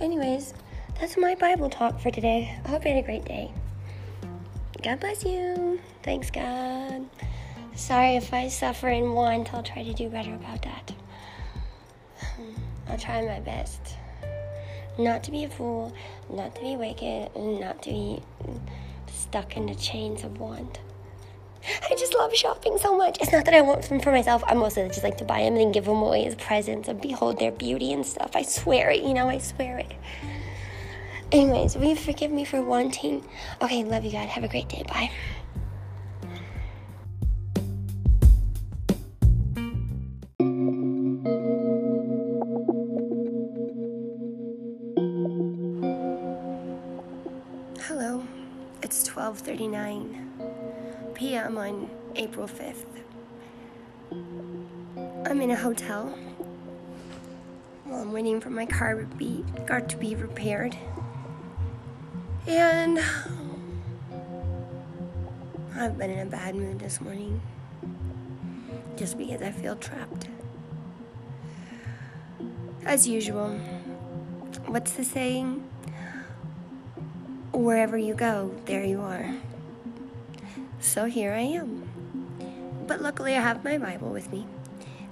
Anyways, 0.00 0.52
that's 0.98 1.16
my 1.16 1.34
Bible 1.34 1.70
talk 1.70 1.98
for 1.98 2.10
today. 2.10 2.58
I 2.64 2.68
hope 2.68 2.84
you 2.84 2.92
had 2.92 3.02
a 3.02 3.06
great 3.06 3.24
day. 3.24 3.52
God 4.82 5.00
bless 5.00 5.24
you. 5.24 5.80
Thanks, 6.02 6.30
God. 6.30 7.06
Sorry 7.74 8.16
if 8.16 8.34
I 8.34 8.48
suffer 8.48 8.88
and 8.88 9.14
want. 9.14 9.54
I'll 9.54 9.62
try 9.62 9.82
to 9.82 9.94
do 9.94 10.10
better 10.10 10.34
about 10.34 10.62
that. 10.62 10.92
I'll 12.88 12.98
try 12.98 13.22
my 13.22 13.40
best. 13.40 13.96
Not 14.98 15.22
to 15.24 15.30
be 15.30 15.44
a 15.44 15.48
fool, 15.48 15.94
not 16.28 16.54
to 16.56 16.60
be 16.60 16.76
wicked, 16.76 17.30
and 17.34 17.60
not 17.60 17.82
to 17.84 17.90
be 17.90 18.22
stuck 19.06 19.56
in 19.56 19.66
the 19.66 19.74
chains 19.74 20.24
of 20.24 20.38
want. 20.38 20.80
I 21.90 21.94
just 21.94 22.14
love 22.14 22.34
shopping 22.34 22.78
so 22.78 22.96
much. 22.96 23.18
It's 23.20 23.32
not 23.32 23.44
that 23.44 23.54
I 23.54 23.60
want 23.60 23.82
them 23.88 24.00
for 24.00 24.12
myself. 24.12 24.42
I 24.46 24.54
mostly 24.54 24.86
just 24.88 25.04
like 25.04 25.18
to 25.18 25.24
buy 25.24 25.40
them 25.40 25.54
and 25.54 25.56
then 25.58 25.72
give 25.72 25.84
them 25.84 26.02
away 26.02 26.26
as 26.26 26.34
presents 26.34 26.88
and 26.88 27.00
behold 27.00 27.38
their 27.38 27.52
beauty 27.52 27.92
and 27.92 28.04
stuff. 28.04 28.30
I 28.34 28.42
swear 28.42 28.90
it, 28.90 29.02
you 29.02 29.14
know, 29.14 29.28
I 29.28 29.38
swear 29.38 29.78
it. 29.78 29.92
Anyways, 31.32 31.76
will 31.76 31.90
you 31.90 31.96
forgive 31.96 32.30
me 32.32 32.44
for 32.44 32.60
wanting? 32.60 33.24
Okay, 33.62 33.84
love 33.84 34.04
you, 34.04 34.10
God. 34.10 34.28
Have 34.28 34.42
a 34.42 34.48
great 34.48 34.68
day. 34.68 34.82
Bye. 34.88 35.10
Hello. 47.86 48.24
It's 48.82 49.06
12:39 49.08 50.29
p.m. 51.20 51.58
on 51.58 51.90
April 52.16 52.48
5th. 52.48 52.86
I'm 55.26 55.42
in 55.42 55.50
a 55.50 55.54
hotel. 55.54 56.06
While 57.84 58.00
I'm 58.00 58.12
waiting 58.12 58.40
for 58.40 58.48
my 58.48 58.64
car 58.64 58.94
to 58.94 59.04
be 59.16 59.44
car 59.66 59.82
to 59.82 59.96
be 59.98 60.14
repaired. 60.14 60.78
And 62.46 63.00
I've 65.76 65.98
been 65.98 66.08
in 66.08 66.26
a 66.26 66.30
bad 66.30 66.54
mood 66.54 66.78
this 66.78 67.02
morning 67.02 67.42
just 68.96 69.18
because 69.18 69.42
I 69.42 69.50
feel 69.50 69.76
trapped. 69.76 70.26
As 72.86 73.06
usual, 73.06 73.50
what's 74.68 74.92
the 74.92 75.04
saying? 75.04 75.68
Wherever 77.52 77.98
you 77.98 78.14
go, 78.14 78.54
there 78.64 78.84
you 78.84 79.02
are. 79.02 79.34
So 80.80 81.04
here 81.04 81.32
I 81.32 81.40
am. 81.40 81.88
But 82.86 83.02
luckily, 83.02 83.36
I 83.36 83.40
have 83.40 83.62
my 83.62 83.76
Bible 83.78 84.10
with 84.10 84.32
me. 84.32 84.46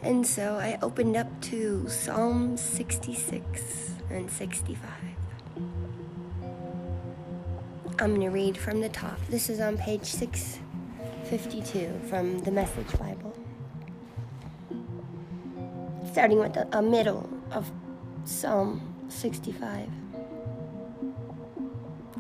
And 0.03 0.27
so 0.27 0.55
I 0.55 0.79
opened 0.81 1.17
up 1.17 1.41
to 1.43 1.89
Psalm 1.89 2.57
66 2.57 3.93
and 4.11 4.31
65. 4.31 4.91
I'm 8.01 8.15
going 8.15 8.21
to 8.23 8.29
read 8.31 8.57
from 8.57 8.81
the 8.81 8.89
top. 8.89 9.19
This 9.29 9.51
is 9.51 9.61
on 9.61 9.77
page 9.77 10.07
652 10.07 12.01
from 12.09 12.39
the 12.41 12.51
Message 12.51 12.99
Bible. 12.99 13.37
Starting 16.11 16.39
with 16.39 16.55
the 16.55 16.83
middle 16.83 17.29
of 17.53 17.71
Psalm 18.25 18.81
65. 19.09 19.89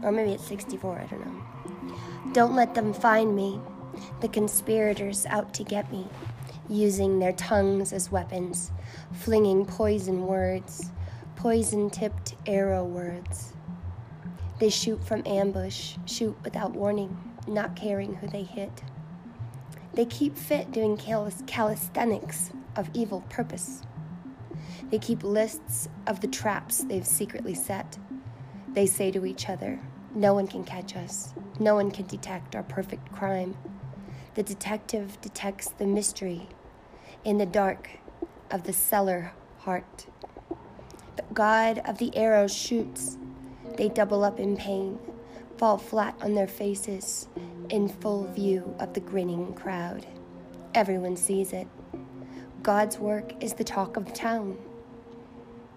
Or 0.02 0.12
maybe 0.12 0.32
it's 0.32 0.44
64, 0.44 0.98
I 0.98 1.06
don't 1.06 1.24
know. 1.24 1.47
Don't 2.38 2.54
let 2.54 2.74
them 2.74 2.92
find 2.92 3.34
me, 3.34 3.60
the 4.20 4.28
conspirators 4.28 5.26
out 5.26 5.52
to 5.54 5.64
get 5.64 5.90
me, 5.90 6.06
using 6.68 7.18
their 7.18 7.32
tongues 7.32 7.92
as 7.92 8.12
weapons, 8.12 8.70
flinging 9.12 9.66
poison 9.66 10.24
words, 10.24 10.92
poison 11.34 11.90
tipped 11.90 12.36
arrow 12.46 12.84
words. 12.84 13.54
They 14.60 14.70
shoot 14.70 15.02
from 15.02 15.24
ambush, 15.26 15.96
shoot 16.06 16.36
without 16.44 16.74
warning, 16.74 17.18
not 17.48 17.74
caring 17.74 18.14
who 18.14 18.28
they 18.28 18.44
hit. 18.44 18.84
They 19.94 20.04
keep 20.04 20.38
fit 20.38 20.70
doing 20.70 20.96
calisthenics 20.96 22.52
of 22.76 22.88
evil 22.94 23.22
purpose. 23.30 23.82
They 24.92 25.00
keep 25.00 25.24
lists 25.24 25.88
of 26.06 26.20
the 26.20 26.28
traps 26.28 26.84
they've 26.84 27.04
secretly 27.04 27.54
set. 27.54 27.98
They 28.74 28.86
say 28.86 29.10
to 29.10 29.26
each 29.26 29.48
other, 29.48 29.80
No 30.14 30.34
one 30.34 30.46
can 30.46 30.62
catch 30.62 30.94
us. 30.94 31.34
No 31.58 31.74
one 31.74 31.90
can 31.90 32.06
detect 32.06 32.54
our 32.54 32.62
perfect 32.62 33.12
crime. 33.12 33.56
The 34.34 34.42
detective 34.42 35.20
detects 35.20 35.68
the 35.70 35.86
mystery 35.86 36.48
in 37.24 37.38
the 37.38 37.46
dark 37.46 37.90
of 38.50 38.62
the 38.62 38.72
cellar 38.72 39.32
heart. 39.58 40.06
The 41.16 41.24
God 41.34 41.82
of 41.84 41.98
the 41.98 42.16
arrow 42.16 42.46
shoots 42.46 43.18
they 43.76 43.88
double 43.88 44.24
up 44.24 44.40
in 44.40 44.56
pain, 44.56 44.98
fall 45.56 45.78
flat 45.78 46.16
on 46.20 46.34
their 46.34 46.48
faces 46.48 47.28
in 47.70 47.88
full 47.88 48.24
view 48.24 48.74
of 48.80 48.92
the 48.94 49.00
grinning 49.00 49.54
crowd. 49.54 50.06
Everyone 50.74 51.16
sees 51.16 51.52
it. 51.52 51.68
God's 52.62 52.98
work 52.98 53.32
is 53.42 53.54
the 53.54 53.64
talk 53.64 53.96
of 53.96 54.06
the 54.06 54.12
town. 54.12 54.58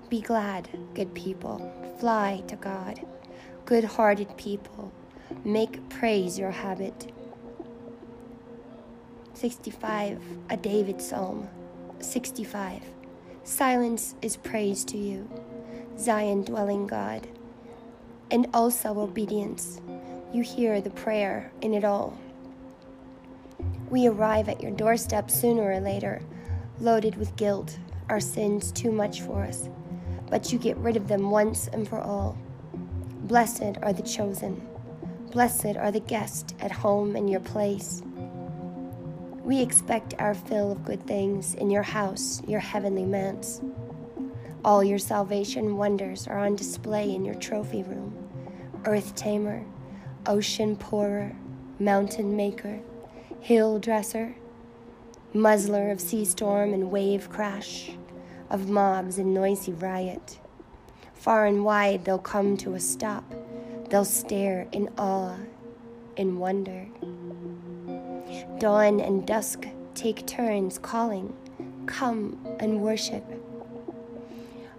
Be 0.10 0.20
glad, 0.22 0.68
good 0.94 1.14
people. 1.14 1.72
Fly 2.00 2.44
to 2.48 2.56
God. 2.56 3.06
Good 3.66 3.84
hearted 3.84 4.36
people. 4.36 4.92
Make 5.44 5.90
praise 5.90 6.38
your 6.38 6.52
habit. 6.52 7.12
65, 9.34 10.22
a 10.50 10.58
David 10.58 11.02
psalm. 11.02 11.50
65. 12.00 12.82
Silence 13.44 14.16
is 14.22 14.38
praise 14.38 14.86
to 14.86 14.98
you, 14.98 15.30
Zion 15.98 16.44
dwelling 16.44 16.88
God 16.88 17.28
and 18.32 18.48
also 18.54 19.00
obedience. 19.00 19.80
You 20.34 20.42
hear 20.42 20.82
the 20.82 20.90
prayer 20.90 21.52
in 21.62 21.74
it 21.74 21.84
all. 21.84 22.18
We 23.90 24.08
arrive 24.08 24.48
at 24.48 24.62
your 24.62 24.72
doorstep 24.72 25.30
sooner 25.30 25.64
or 25.64 25.82
later, 25.82 26.22
loaded 26.80 27.18
with 27.18 27.36
guilt, 27.36 27.78
our 28.10 28.22
sins 28.22 28.72
too 28.72 28.92
much 28.92 29.22
for 29.22 29.44
us, 29.44 29.68
but 30.30 30.52
you 30.52 30.58
get 30.58 30.78
rid 30.78 30.96
of 30.96 31.10
them 31.10 31.30
once 31.30 31.68
and 31.68 31.88
for 31.88 32.00
all. 32.00 32.38
Blessed 33.24 33.78
are 33.84 33.94
the 33.94 34.02
chosen. 34.02 34.66
Blessed 35.32 35.78
are 35.78 35.92
the 35.92 36.02
guests 36.02 36.54
at 36.60 36.74
home 36.74 37.16
in 37.16 37.30
your 37.30 37.40
place. 37.40 38.04
We 39.46 39.62
expect 39.62 40.14
our 40.20 40.34
fill 40.34 40.74
of 40.74 40.84
good 40.84 41.08
things 41.08 41.56
in 41.56 41.70
your 41.70 41.84
house, 41.84 42.42
your 42.48 42.60
heavenly 42.60 43.06
manse. 43.06 43.62
All 44.66 44.84
your 44.84 45.00
salvation 45.00 45.78
wonders 45.78 46.28
are 46.28 46.38
on 46.38 46.58
display 46.58 47.16
in 47.16 47.24
your 47.24 47.36
trophy 47.36 47.82
room. 47.82 48.14
Earth 48.84 49.16
tamer, 49.16 49.64
ocean 50.26 50.76
pourer, 50.76 51.34
mountain 51.80 52.36
maker, 52.36 52.82
hill 53.40 53.80
dresser, 53.80 54.36
muzzler 55.34 55.92
of 55.92 56.02
sea 56.02 56.26
storm 56.26 56.74
and 56.74 56.92
wave 56.92 57.30
crash, 57.30 57.92
of 58.50 58.70
mobs 58.70 59.18
and 59.18 59.34
noisy 59.34 59.72
riot. 59.72 60.40
Far 61.14 61.46
and 61.46 61.64
wide 61.64 62.04
they'll 62.04 62.20
come 62.20 62.58
to 62.58 62.74
a 62.74 62.82
stop. 62.82 63.34
They'll 63.92 64.06
stare 64.06 64.70
in 64.72 64.88
awe, 64.98 65.36
in 66.16 66.40
wonder. 66.40 66.88
Dawn 68.58 69.02
and 69.02 69.28
dusk 69.28 69.66
take 69.96 70.26
turns 70.26 70.80
calling, 70.80 71.36
Come 71.88 72.40
and 72.62 72.80
worship. 72.80 73.26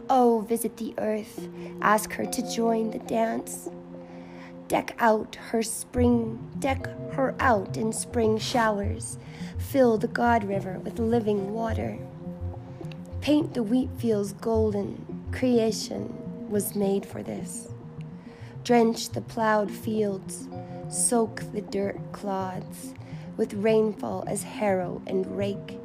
Oh, 0.09 0.47
visit 0.49 0.79
the 0.79 0.95
earth, 0.97 1.47
ask 1.83 2.15
her 2.15 2.25
to 2.25 2.51
join 2.51 2.91
the 2.91 3.01
dance. 3.01 3.69
Deck 4.69 4.97
out 4.99 5.35
her 5.51 5.63
spring, 5.63 6.51
deck 6.59 6.87
her 7.13 7.35
out 7.39 7.77
in 7.77 7.93
spring 7.93 8.39
showers. 8.39 9.19
Fill 9.59 9.99
the 9.99 10.09
God 10.09 10.43
River 10.43 10.79
with 10.79 10.99
living 10.99 11.53
water. 11.53 11.99
Paint 13.21 13.53
the 13.53 13.63
wheat 13.63 13.91
fields 13.99 14.33
golden. 14.33 15.27
Creation 15.33 16.49
was 16.49 16.75
made 16.75 17.05
for 17.05 17.23
this. 17.23 17.72
Drench 18.65 19.09
the 19.09 19.21
plowed 19.21 19.73
fields, 19.73 20.49
soak 20.89 21.43
the 21.53 21.63
dirt 21.63 21.99
clods 22.13 22.95
with 23.37 23.55
rainfall 23.55 24.25
as 24.29 24.45
harrow 24.45 25.03
and 25.07 25.37
rake. 25.37 25.81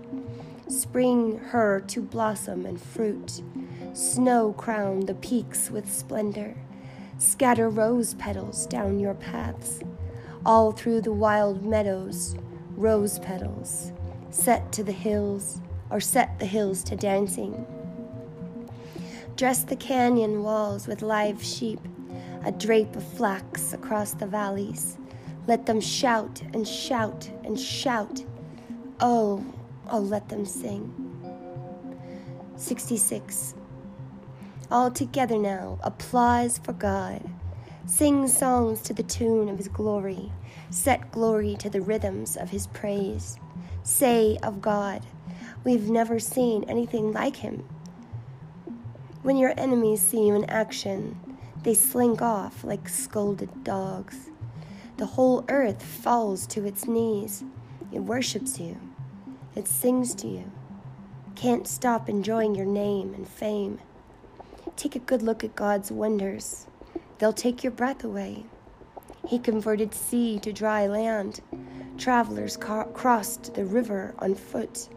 Spring 0.68 1.40
her 1.40 1.80
to 1.88 2.02
blossom 2.02 2.68
and 2.68 2.80
fruit. 2.80 3.42
Snow 3.94 4.54
crown 4.54 5.08
the 5.08 5.16
peaks 5.16 5.72
with 5.72 5.92
splendor. 5.92 6.56
Scatter 7.18 7.68
rose 7.68 8.14
petals 8.14 8.68
down 8.68 9.00
your 9.00 9.16
paths. 9.16 9.80
All 10.46 10.72
through 10.72 11.02
the 11.02 11.12
wild 11.12 11.66
meadows, 11.66 12.36
rose 12.76 13.18
petals. 13.20 13.92
Set 14.30 14.72
to 14.74 14.84
the 14.84 14.92
hills, 14.92 15.62
or 15.90 16.00
set 16.00 16.38
the 16.38 16.46
hills 16.46 16.84
to 16.84 16.96
dancing. 16.96 17.66
Dress 19.36 19.64
the 19.64 19.76
canyon 19.76 20.44
walls 20.44 20.86
with 20.86 21.02
live 21.02 21.42
sheep, 21.42 21.80
a 22.48 22.52
drape 22.54 22.96
of 22.96 23.04
flax 23.04 23.74
across 23.74 24.14
the 24.14 24.26
valleys. 24.26 24.98
Let 25.48 25.66
them 25.66 25.82
shout 25.82 26.42
and 26.54 26.66
shout 26.66 27.30
and 27.44 27.60
shout. 27.60 28.24
Oh, 29.02 29.44
oh, 29.92 30.00
let 30.00 30.30
them 30.30 30.46
sing. 30.46 30.94
66. 32.56 33.54
All 34.72 34.90
together 34.90 35.38
now, 35.38 35.78
applause 35.84 36.58
for 36.60 36.72
God. 36.72 37.22
Sing 37.86 38.30
songs 38.30 38.82
to 38.84 38.94
the 38.94 39.04
tune 39.04 39.50
of 39.50 39.58
his 39.58 39.68
glory. 39.68 40.32
Set 40.70 41.12
glory 41.12 41.58
to 41.60 41.70
the 41.70 41.82
rhythms 41.82 42.38
of 42.38 42.50
his 42.50 42.68
praise. 42.68 43.38
Say 43.84 44.38
of 44.42 44.62
God, 44.62 45.06
we've 45.66 45.90
never 45.90 46.18
seen 46.18 46.64
anything 46.70 47.12
like 47.12 47.36
him. 47.36 47.68
When 49.22 49.36
your 49.36 49.54
enemies 49.58 50.02
see 50.02 50.28
you 50.28 50.36
in 50.36 50.46
action, 50.46 51.27
they 51.64 51.74
slink 51.74 52.22
off 52.22 52.64
like 52.64 52.88
scolded 52.88 53.64
dogs. 53.64 54.30
The 54.98 55.06
whole 55.06 55.46
earth 55.50 55.84
falls 55.84 56.48
to 56.48 56.66
its 56.66 56.88
knees. 56.88 57.44
It 57.92 58.00
worships 58.00 58.60
you. 58.60 58.78
It 59.56 59.68
sings 59.68 60.16
to 60.16 60.28
you. 60.28 60.52
Can't 61.36 61.68
stop 61.68 62.10
enjoying 62.10 62.56
your 62.56 62.66
name 62.66 63.14
and 63.14 63.28
fame. 63.28 63.80
Take 64.76 64.96
a 64.96 65.00
good 65.00 65.22
look 65.22 65.44
at 65.44 65.56
God's 65.56 65.92
wonders. 65.92 66.68
They'll 67.18 67.34
take 67.34 67.64
your 67.64 67.72
breath 67.72 68.04
away. 68.04 68.46
He 69.28 69.40
converted 69.40 69.94
sea 69.94 70.40
to 70.40 70.54
dry 70.54 70.88
land. 70.88 71.42
Travelers 71.98 72.58
ca- 72.58 72.86
crossed 72.86 73.54
the 73.56 73.66
river 73.66 74.16
on 74.20 74.36
foot. 74.36 74.90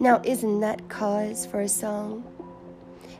Now, 0.00 0.20
isn't 0.24 0.60
that 0.60 0.88
cause 0.88 1.44
for 1.44 1.60
a 1.60 1.68
song? 1.68 2.24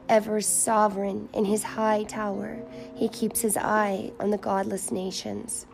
Ever 0.09 0.41
sovereign 0.41 1.29
in 1.35 1.45
his 1.45 1.63
high 1.63 2.05
tower, 2.05 2.59
he 2.95 3.09
keeps 3.09 3.41
his 3.41 3.57
eye 3.57 4.13
on 4.19 4.31
the 4.31 4.39
godless 4.39 4.91
nations. 4.91 5.67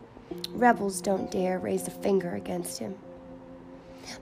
Rebels 0.50 1.00
don't 1.00 1.30
dare 1.30 1.58
raise 1.58 1.86
a 1.86 1.92
finger 1.92 2.34
against 2.34 2.78
him. 2.78 2.96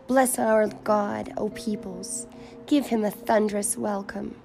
Bless 0.06 0.38
our 0.38 0.68
God, 0.68 1.32
O 1.36 1.48
peoples. 1.48 2.26
Give 2.66 2.86
him 2.86 3.04
a 3.04 3.10
thunderous 3.10 3.76
welcome. 3.76 4.36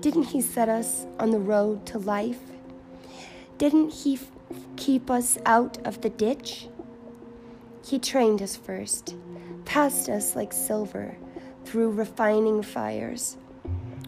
Didn't 0.00 0.24
He 0.24 0.40
set 0.40 0.68
us 0.68 1.06
on 1.18 1.30
the 1.30 1.38
road 1.38 1.86
to 1.86 1.98
life? 1.98 2.40
Didn't 3.58 3.92
He 3.92 4.14
f- 4.14 4.26
keep 4.76 5.10
us 5.10 5.38
out 5.44 5.78
of 5.86 6.00
the 6.00 6.10
ditch? 6.10 6.68
He 7.84 7.98
trained 7.98 8.42
us 8.42 8.56
first, 8.56 9.14
passed 9.64 10.08
us 10.08 10.34
like 10.34 10.52
silver 10.52 11.16
through 11.64 11.90
refining 11.92 12.62
fires, 12.62 13.36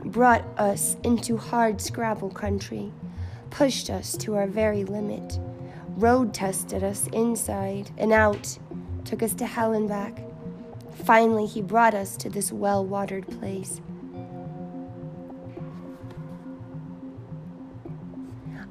brought 0.05 0.45
us 0.59 0.97
into 1.03 1.37
hard 1.37 1.81
scrabble 1.81 2.31
country, 2.31 2.93
pushed 3.51 3.91
us 3.91 4.17
to 4.19 4.35
our 4.37 4.47
very 4.47 4.85
limit, 4.85 5.39
road 5.97 6.35
tested 6.35 6.85
us 6.85 7.07
inside 7.09 7.91
and 7.97 8.13
out, 8.13 8.59
took 9.05 9.23
us 9.23 9.35
to 9.35 9.47
hell 9.47 9.73
and 9.73 9.89
back. 9.89 10.23
Finally, 11.05 11.47
He 11.47 11.63
brought 11.63 11.95
us 11.95 12.17
to 12.19 12.29
this 12.29 12.53
well 12.53 12.85
watered 12.85 13.27
place. 13.39 13.81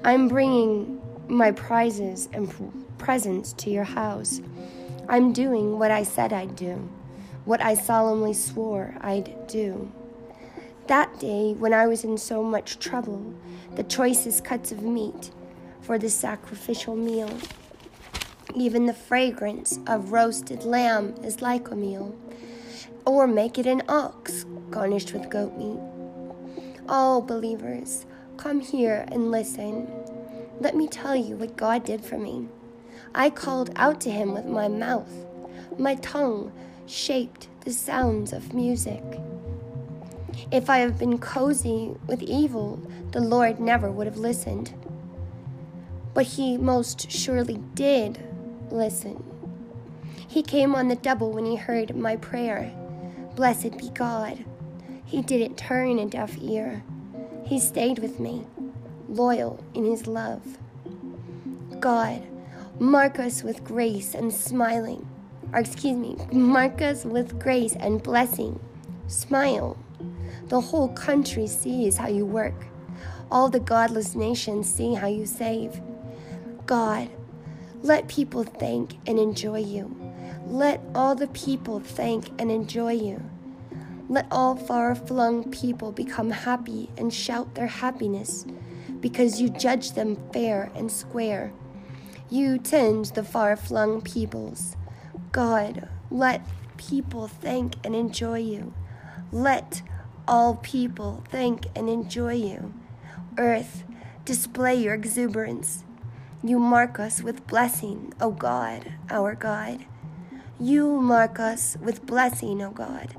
I'm 0.06 0.28
bringing 0.28 1.02
my 1.28 1.52
prizes 1.52 2.28
and 2.34 2.54
presents 2.98 3.54
to 3.54 3.70
your 3.70 3.86
house. 3.86 4.42
I'm 5.08 5.34
doing 5.34 5.80
what 5.80 5.92
I 5.92 6.04
said 6.04 6.34
I'd 6.34 6.56
do, 6.56 6.90
what 7.46 7.62
I 7.62 7.76
solemnly 7.76 8.34
swore 8.34 8.96
I'd 9.02 9.48
do. 9.48 9.92
That 10.88 11.20
day, 11.20 11.54
when 11.54 11.74
I 11.74 11.88
was 11.88 12.04
in 12.04 12.18
so 12.18 12.44
much 12.44 12.80
trouble, 12.80 13.34
the 13.76 13.84
choicest 13.84 14.44
cuts 14.44 14.72
of 14.72 14.84
meat 14.84 15.32
for 15.82 15.98
the 15.98 16.10
sacrificial 16.10 16.96
meal. 16.96 17.38
Even 18.56 18.86
the 18.86 18.94
fragrance 18.94 19.80
of 19.88 20.12
roasted 20.12 20.64
lamb 20.64 21.16
is 21.24 21.42
like 21.42 21.72
a 21.72 21.76
meal, 21.76 22.16
or 23.06 23.28
make 23.28 23.58
it 23.58 23.66
an 23.66 23.82
ox 23.88 24.46
garnished 24.70 25.14
with 25.14 25.30
goat 25.30 25.58
meat. 25.58 25.80
All 26.88 27.22
believers, 27.22 28.06
Come 28.38 28.60
here 28.60 29.06
and 29.10 29.32
listen. 29.32 29.88
Let 30.60 30.76
me 30.76 30.88
tell 30.88 31.16
you 31.16 31.38
what 31.38 31.56
God 31.56 31.86
did 31.86 32.04
for 32.04 32.18
me. 32.18 32.48
I 33.16 33.30
called 33.30 33.70
out 33.76 34.02
to 34.02 34.12
him 34.12 34.34
with 34.34 34.46
my 34.46 34.68
mouth. 34.68 35.12
My 35.78 35.96
tongue 35.96 36.52
shaped 36.86 37.48
the 37.62 37.72
sounds 37.72 38.34
of 38.34 38.54
music. 38.54 39.04
If 40.52 40.70
I 40.70 40.80
have 40.80 41.00
been 41.00 41.18
cozy 41.18 41.96
with 42.08 42.22
evil, 42.22 42.82
the 43.12 43.22
Lord 43.22 43.60
never 43.60 43.92
would 43.92 44.08
have 44.08 44.18
listened. 44.18 44.74
But 46.14 46.26
he 46.26 46.58
most 46.58 47.10
surely 47.10 47.60
did 47.74 48.24
listen. 48.70 49.24
He 50.28 50.42
came 50.44 50.76
on 50.76 50.88
the 50.88 50.96
double 50.96 51.32
when 51.32 51.46
he 51.46 51.56
heard 51.56 51.96
my 51.96 52.16
prayer. 52.16 52.74
Blessed 53.36 53.78
be 53.78 53.90
God. 53.90 54.44
He 55.06 55.22
didn't 55.22 55.58
turn 55.58 56.00
a 56.00 56.06
deaf 56.06 56.38
ear. 56.42 56.84
He 57.46 57.60
stayed 57.60 58.00
with 58.00 58.20
me, 58.20 58.46
loyal 59.08 59.64
in 59.74 59.86
his 59.86 60.08
love. 60.08 60.58
God, 61.80 62.24
mark 62.80 63.20
us 63.20 63.44
with 63.44 63.64
grace 63.64 64.14
and 64.14 64.34
smiling, 64.34 65.08
or 65.52 65.60
excuse 65.60 65.98
me, 65.98 66.18
mark 66.32 66.82
us 66.82 67.06
with 67.06 67.40
grace 67.40 67.76
and 67.76 68.02
blessing. 68.02 68.60
Smile. 69.08 69.78
The 70.54 70.62
whole 70.62 70.90
country 70.90 71.48
sees 71.48 71.98
how 71.98 72.10
you 72.10 72.28
work. 72.28 72.68
All 73.32 73.50
the 73.50 73.60
godless 73.60 74.14
nations 74.14 74.72
see 74.72 74.94
how 74.94 75.08
you 75.08 75.26
save. 75.26 75.82
God, 76.68 77.10
let 77.82 78.08
people 78.08 78.44
thank 78.44 78.94
and 79.08 79.18
enjoy 79.18 79.62
you. 79.62 79.98
Let 80.46 80.80
all 80.94 81.16
the 81.16 81.30
people 81.30 81.80
thank 81.80 82.40
and 82.40 82.52
enjoy 82.52 82.92
you. 82.92 83.28
Let 84.08 84.28
all 84.30 84.56
far 84.56 84.94
flung 84.94 85.50
people 85.50 85.92
become 85.92 86.30
happy 86.30 86.92
and 87.00 87.12
shout 87.12 87.56
their 87.56 87.66
happiness, 87.66 88.46
because 89.00 89.42
you 89.42 89.50
judge 89.50 89.94
them 89.94 90.20
fair 90.34 90.72
and 90.76 90.92
square. 90.92 91.52
You 92.30 92.60
tend 92.60 93.06
the 93.06 93.24
far 93.24 93.56
flung 93.58 94.02
peoples. 94.02 94.76
God, 95.32 95.90
let 96.12 96.46
people 96.78 97.28
thank 97.28 97.74
and 97.84 97.96
enjoy 97.96 98.38
you. 98.38 98.76
Let 99.32 99.82
all 100.28 100.56
people 100.56 101.24
thank 101.30 101.66
and 101.76 101.90
enjoy 101.90 102.34
you. 102.34 102.74
Earth, 103.38 103.84
display 104.26 104.76
your 104.76 104.94
exuberance. 104.94 105.84
You 106.44 106.60
mark 106.60 107.00
us 107.00 107.22
with 107.22 107.48
blessing, 107.48 108.14
O 108.20 108.32
God, 108.32 108.94
our 109.10 109.36
God. 109.36 109.86
You 110.60 111.02
mark 111.02 111.40
us 111.40 111.78
with 111.82 112.06
blessing, 112.06 112.62
O 112.62 112.72
God. 112.72 113.16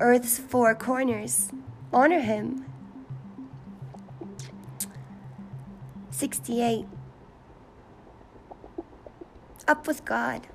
Earth's 0.00 0.38
four 0.38 0.74
corners, 0.74 1.50
honor 1.92 2.20
him. 2.20 2.66
68. 6.10 6.86
Up 9.66 9.86
with 9.86 10.04
God, 10.04 10.46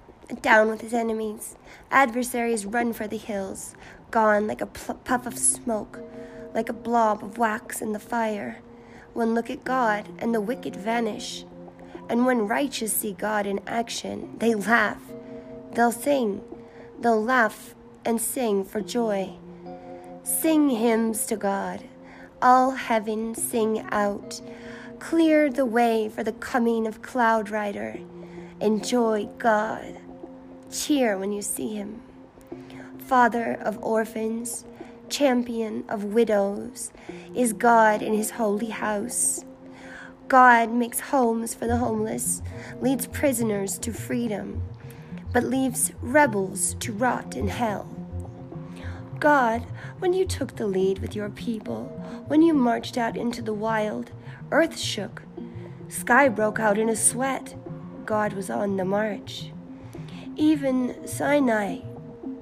down 0.42 0.70
with 0.70 0.82
his 0.82 0.94
enemies. 0.94 1.56
Adversaries 1.92 2.66
run 2.66 2.94
for 2.94 3.08
the 3.08 3.18
hills, 3.18 3.76
gone 4.12 4.48
like 4.48 4.62
a 4.62 4.66
puff 4.66 5.26
of 5.26 5.38
smoke, 5.38 6.00
like 6.54 6.70
a 6.70 6.74
blob 6.74 7.24
of 7.24 7.38
wax 7.38 7.82
in 7.82 7.94
the 7.94 8.00
fire. 8.00 8.60
When 9.14 9.34
look 9.34 9.50
at 9.50 9.64
God 9.64 10.08
and 10.20 10.34
the 10.34 10.42
wicked 10.42 10.76
vanish. 10.76 11.46
And 12.08 12.26
when 12.26 12.48
righteous 12.48 12.94
see 12.94 13.14
God 13.14 13.46
in 13.46 13.60
action, 13.68 14.36
they 14.40 14.56
laugh. 14.56 15.02
They'll 15.74 15.92
sing. 15.92 16.42
They'll 17.00 17.24
laugh 17.24 17.76
and 18.04 18.20
sing 18.20 18.64
for 18.66 18.82
joy. 18.82 19.38
Sing 20.24 20.70
hymns 20.70 21.26
to 21.28 21.36
God. 21.36 21.84
All 22.42 22.72
heaven 22.72 23.36
sing 23.36 23.86
out. 23.92 24.42
Clear 25.00 25.50
the 25.50 25.66
way 25.66 26.10
for 26.10 26.24
the 26.24 26.34
coming 26.34 26.88
of 26.88 27.02
Cloud 27.02 27.50
Rider. 27.50 28.00
Enjoy 28.60 29.26
God. 29.38 29.98
Cheer 30.72 31.18
when 31.18 31.32
you 31.32 31.42
see 31.42 31.76
him. 31.76 32.02
Father 33.10 33.58
of 33.62 33.84
orphans, 33.84 34.66
champion 35.10 35.84
of 35.90 36.04
widows, 36.04 36.92
is 37.34 37.54
God 37.54 38.04
in 38.04 38.14
his 38.14 38.30
holy 38.30 38.70
house. 38.70 39.44
God 40.28 40.72
makes 40.72 41.00
homes 41.00 41.56
for 41.56 41.66
the 41.66 41.78
homeless, 41.78 42.44
leads 42.82 43.08
prisoners 43.08 43.80
to 43.80 43.92
freedom, 43.94 44.62
but 45.34 45.44
leaves 45.44 45.92
rebels 46.04 46.76
to 46.82 46.94
rot 46.94 47.36
in 47.36 47.48
hell. 47.48 47.90
God, 49.20 49.66
when 49.98 50.14
you 50.14 50.24
took 50.24 50.58
the 50.58 50.68
lead 50.68 51.00
with 51.00 51.16
your 51.16 51.32
people, 51.32 51.86
when 52.28 52.44
you 52.44 52.54
marched 52.54 52.96
out 52.96 53.18
into 53.18 53.42
the 53.42 53.56
wild, 53.56 54.12
earth 54.52 54.78
shook, 54.78 55.24
sky 55.88 56.30
broke 56.30 56.60
out 56.60 56.78
in 56.78 56.90
a 56.90 56.96
sweat. 56.96 57.56
God 58.06 58.34
was 58.34 58.52
on 58.52 58.78
the 58.78 58.86
march. 58.86 59.52
Even 60.36 61.08
Sinai 61.08 61.80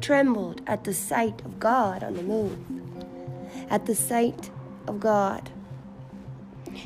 trembled 0.01 0.61
at 0.67 0.83
the 0.83 0.93
sight 0.93 1.43
of 1.45 1.59
God 1.59 2.03
on 2.03 2.15
the 2.15 2.23
move, 2.23 2.57
at 3.69 3.85
the 3.85 3.95
sight 3.95 4.49
of 4.87 4.99
God. 4.99 5.49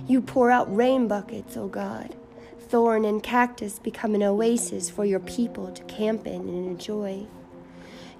You 0.07 0.22
pour 0.22 0.51
out 0.51 0.74
rain 0.76 1.07
buckets, 1.07 1.57
O 1.57 1.68
God. 1.68 2.16
Thorn 2.59 3.03
and 3.03 3.22
cactus 3.22 3.80
become 3.80 4.16
an 4.16 4.24
oasis 4.24 4.89
for 4.89 5.03
your 5.03 5.20
people 5.20 5.72
to 5.72 5.84
camp 5.84 6.26
in 6.26 6.47
and 6.47 6.66
enjoy. 6.68 7.28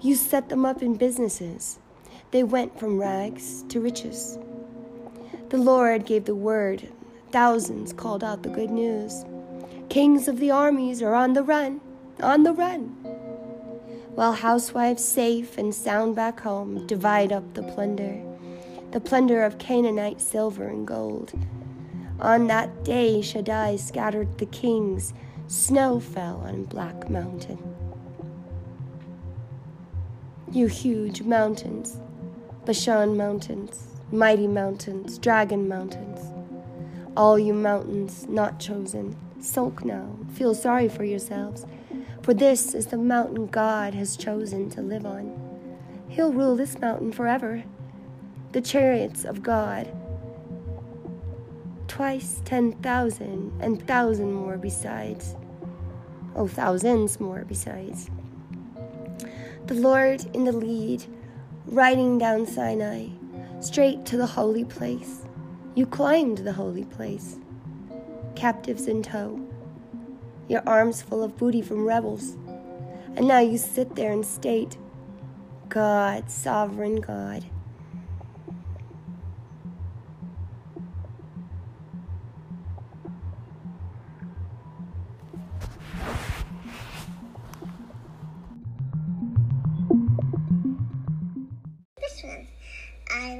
You 0.00 0.14
set 0.14 0.48
them 0.48 0.66
up 0.66 0.82
in 0.82 0.96
businesses. 0.96 1.78
They 2.32 2.42
went 2.42 2.78
from 2.78 2.98
rags 2.98 3.62
to 3.68 3.80
riches. 3.80 4.38
The 5.48 5.58
Lord 5.58 6.06
gave 6.06 6.24
the 6.24 6.34
word. 6.34 6.88
Thousands 7.30 7.92
called 7.92 8.22
out 8.22 8.42
the 8.42 8.48
good 8.48 8.70
news. 8.70 9.24
Kings 9.88 10.28
of 10.28 10.38
the 10.38 10.50
armies 10.50 11.02
are 11.02 11.14
on 11.14 11.34
the 11.34 11.42
run, 11.42 11.80
on 12.20 12.42
the 12.42 12.52
run. 12.52 12.96
While 14.14 14.32
housewives 14.34 15.02
safe 15.02 15.56
and 15.56 15.74
sound 15.74 16.16
back 16.16 16.40
home 16.40 16.86
divide 16.86 17.32
up 17.32 17.54
the 17.54 17.62
plunder, 17.62 18.22
the 18.90 19.00
plunder 19.00 19.42
of 19.42 19.56
Canaanite 19.56 20.20
silver 20.20 20.68
and 20.68 20.86
gold. 20.86 21.32
On 22.20 22.46
that 22.48 22.84
day, 22.84 23.22
Shaddai 23.22 23.76
scattered 23.76 24.36
the 24.36 24.44
kings. 24.46 25.14
Snow 25.46 25.98
fell 25.98 26.42
on 26.44 26.64
Black 26.64 27.08
Mountain. 27.08 27.58
You 30.52 30.66
huge 30.66 31.22
mountains, 31.22 31.96
Bashan 32.66 33.16
mountains, 33.16 33.86
mighty 34.12 34.46
mountains, 34.46 35.16
dragon 35.16 35.66
mountains. 35.68 36.20
All 37.16 37.38
you 37.38 37.54
mountains 37.54 38.26
not 38.28 38.60
chosen, 38.60 39.16
sulk 39.40 39.86
now, 39.86 40.18
feel 40.34 40.54
sorry 40.54 40.90
for 40.90 41.04
yourselves, 41.04 41.64
for 42.22 42.34
this 42.34 42.74
is 42.74 42.86
the 42.86 42.96
mountain 42.96 43.46
God 43.46 43.94
has 43.94 44.16
chosen 44.16 44.70
to 44.70 44.80
live 44.80 45.04
on. 45.04 45.38
He'll 46.08 46.32
rule 46.32 46.56
this 46.56 46.78
mountain 46.78 47.12
forever. 47.12 47.64
The 48.52 48.60
chariots 48.60 49.24
of 49.24 49.42
God, 49.42 49.90
twice 51.88 52.42
ten 52.44 52.72
thousand, 52.72 53.52
and 53.60 53.86
thousand 53.86 54.32
more 54.34 54.56
besides. 54.58 55.36
Oh, 56.36 56.46
thousands 56.46 57.18
more 57.18 57.44
besides. 57.46 58.10
The 59.66 59.74
Lord 59.74 60.24
in 60.34 60.44
the 60.44 60.52
lead, 60.52 61.04
riding 61.66 62.18
down 62.18 62.46
Sinai, 62.46 63.08
straight 63.60 64.04
to 64.06 64.16
the 64.16 64.26
holy 64.26 64.64
place. 64.64 65.22
You 65.74 65.86
climbed 65.86 66.38
the 66.38 66.52
holy 66.52 66.84
place, 66.84 67.38
captives 68.34 68.86
in 68.86 69.02
tow, 69.02 69.40
your 70.48 70.62
arms 70.66 71.02
full 71.02 71.22
of 71.22 71.36
booty 71.36 71.62
from 71.62 71.84
rebels. 71.84 72.36
And 73.16 73.28
now 73.28 73.40
you 73.40 73.58
sit 73.58 73.94
there 73.94 74.12
and 74.12 74.24
state, 74.24 74.76
God, 75.68 76.30
sovereign 76.30 76.96
God. 76.96 77.44
This 92.00 92.22
one. 92.24 92.46
I 93.10 93.38